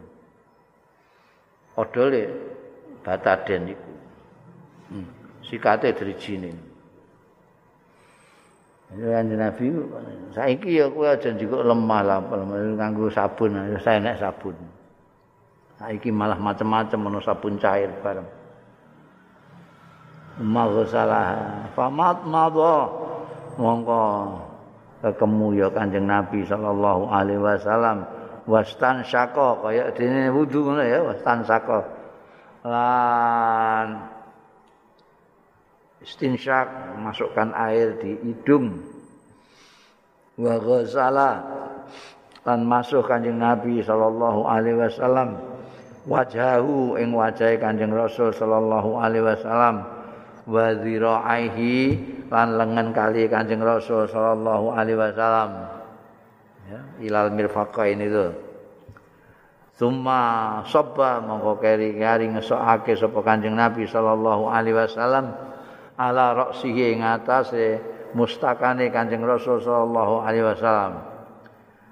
[1.76, 2.22] Odole
[3.02, 3.92] bataden iku.
[4.94, 5.08] Hmm.
[5.42, 6.54] Sikate drijine.
[8.94, 9.74] Ya Nabi
[10.30, 12.22] saiki ya kowe aja njikuk lemah lah
[12.78, 14.54] nganggo sabun, saya nek sabun.
[15.76, 18.24] Saiki malah macam-macam ono sabun cair bareng.
[20.40, 21.28] Maghsalah
[21.76, 22.88] famat madha.
[23.56, 24.04] Mongko
[25.00, 28.08] ketemu ya Kanjeng Nabi sallallahu alaihi wasallam.
[28.48, 31.82] Wastan syaka kaya dene wudu ngono ya wastan syaka
[32.62, 34.06] lan
[36.00, 36.68] istinsyak
[37.04, 38.80] masukkan air di hidung.
[40.40, 41.44] Wa ghazala
[42.48, 45.55] lan masuk Kanjeng Nabi sallallahu alaihi wasallam
[46.06, 49.82] wajahu ing wajahe Kanjeng Rasul sallallahu alaihi wasallam
[50.46, 51.74] wa dhira'aihi
[52.30, 55.50] lan lengan kali Kanjeng Rasul sallallahu alaihi wasallam.
[56.66, 58.26] Ya ilal mirfaqain itu.
[59.76, 65.36] Summa sabba mongko keri kari ngesokake sapa Kanjeng Nabi sallallahu alaihi wasallam
[66.00, 67.82] ala ra'sihi ing atase
[68.16, 71.02] mustakane Kanjeng Rasul sallallahu alaihi wasallam.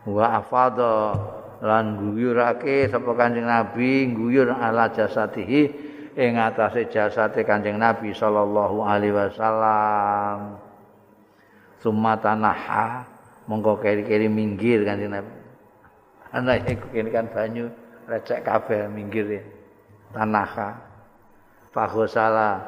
[0.09, 1.17] Wa afadha
[1.65, 5.73] lan guyurake sapa Kanjeng Nabi guyur ala jasatihi
[6.13, 10.61] ing atase jasate Kanjeng Nabi sallallahu alaihi wasallam.
[11.81, 13.09] Sumatanaha
[13.49, 15.33] monggo keri-keri minggir Kanjeng Nabi.
[16.37, 17.73] Ana kene kan banyu
[18.13, 19.43] recek kabeh minggir ya.
[20.13, 20.77] Tanaha.
[21.73, 22.61] Faghosala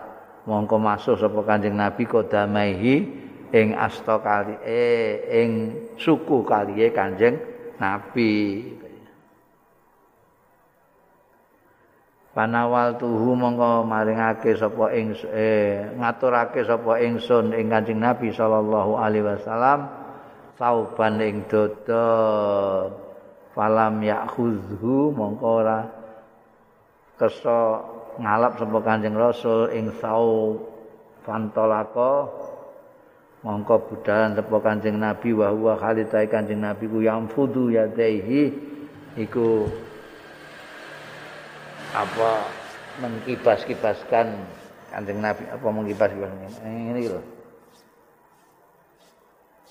[0.48, 2.94] mongko masuk sapa Kanjeng Nabi kodamaihi
[3.52, 5.50] ing asta kali eh ing
[6.00, 7.36] suku kaliye Kanjeng
[7.76, 8.32] Nabi.
[12.36, 19.24] Panawal tuhu mongko maringake sapa ing eh, ngaturake sapa ingsun ing Kanjeng Nabi sallallahu alaihi
[19.24, 19.88] wasallam
[20.60, 22.04] sauban ing dodo
[23.56, 25.80] falam yakhuzhu mongko ora
[27.16, 27.80] keso
[28.20, 30.60] ngalap sapa Kanjeng Rasul ing sau
[31.24, 32.36] fantolako
[33.40, 38.52] mongko budalan sapa Kanjeng Nabi wa huwa khalitai Kanjeng Nabi ku yang fudu yadaihi
[39.24, 39.64] iku
[41.92, 42.30] apa
[42.98, 44.26] mengkibas-kibaskan
[44.90, 45.44] kanjeng Nabi?
[45.52, 47.24] Apa mengkibas-kibaskan ini loh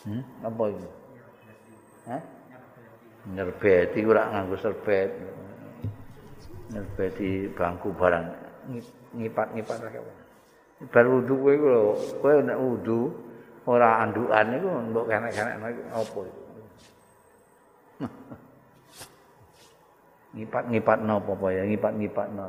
[0.06, 0.22] hmm?
[0.46, 0.90] apa itu
[2.06, 2.22] Hah?
[3.26, 5.10] nyerbeti ora nganggo serbet.
[6.70, 8.26] Nyerbeti bangku barang.
[9.18, 11.98] Ngipat-ngipat -ngipat, bar wudu kowe lho.
[12.22, 13.10] Kowe nek wudu
[13.66, 15.58] ora andukan iku mbok kenek-kenek
[15.90, 16.42] apa itu
[20.36, 21.64] ngipat-ngipat no ya?
[21.64, 22.48] Ngipat-ngipat no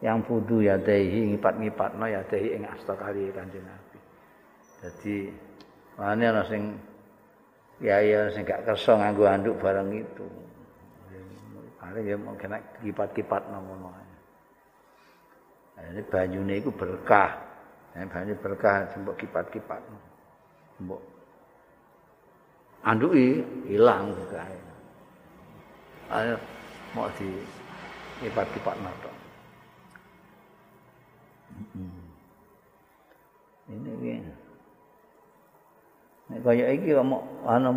[0.00, 3.98] yang fudu ya dehi ngipat-ngipat no ya dehi ing asta kali kanjeng nabi.
[4.80, 5.16] Jadi
[6.00, 6.72] mana ana sing
[7.84, 10.26] ya ya sing gak kerso nganggo anduk barang itu.
[11.76, 14.00] Paling ya mau kena kipat-kipat no ngono
[15.88, 17.48] ini banyune iku berkah.
[17.90, 19.82] Ini banyu berkah mbok kipat-kipat
[20.78, 21.02] mbok
[22.86, 24.46] anduki ilang berkah
[26.10, 26.34] Ayo,
[26.94, 27.28] mau di
[28.20, 29.12] kipat-kipat nato.
[33.70, 34.32] Ini ini.
[36.30, 37.70] Nek kaya iki kok mau ana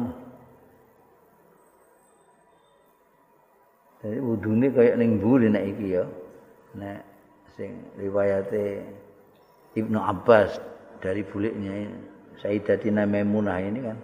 [4.03, 6.03] Jadi wudune kaya ning mburi nek iki ya.
[6.75, 6.99] Nek
[7.55, 8.83] sing riwayate
[9.73, 10.59] Ibnu Abbas
[10.99, 11.87] dari buliknya
[12.41, 13.97] Sayyidatina Maimunah ini kan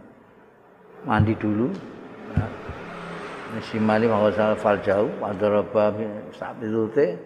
[1.03, 1.67] mandi dulu.
[3.57, 5.09] Simali mawasal fal jauh
[6.37, 7.17] sapi lute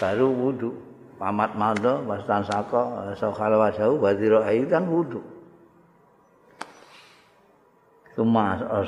[0.00, 0.72] Baru wudhu
[1.20, 5.20] Pamat mando Wastan sako Sokhal wajau Wadiro ayu kan wudhu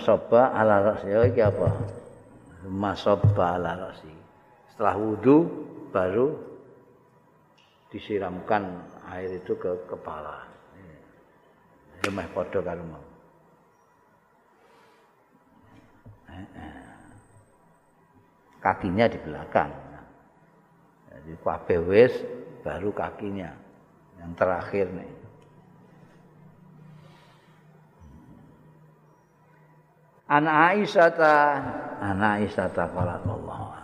[0.01, 1.69] soba ala rasi Ya ini apa?
[2.65, 4.13] Tuma soba ala rasi
[4.73, 5.37] Setelah wudhu
[5.93, 6.53] Baru
[7.93, 8.65] Disiramkan
[9.13, 10.49] air itu ke kepala.
[12.01, 13.12] Ya meh podo kalau mau
[18.63, 19.71] kakinya di belakang.
[21.11, 21.79] Jadi kabeh
[22.63, 23.51] baru kakinya
[24.23, 25.13] yang terakhir nih.
[30.33, 31.37] An Aisyah ta,
[32.01, 32.89] An Aisyah ta
[33.29, 33.82] Allah.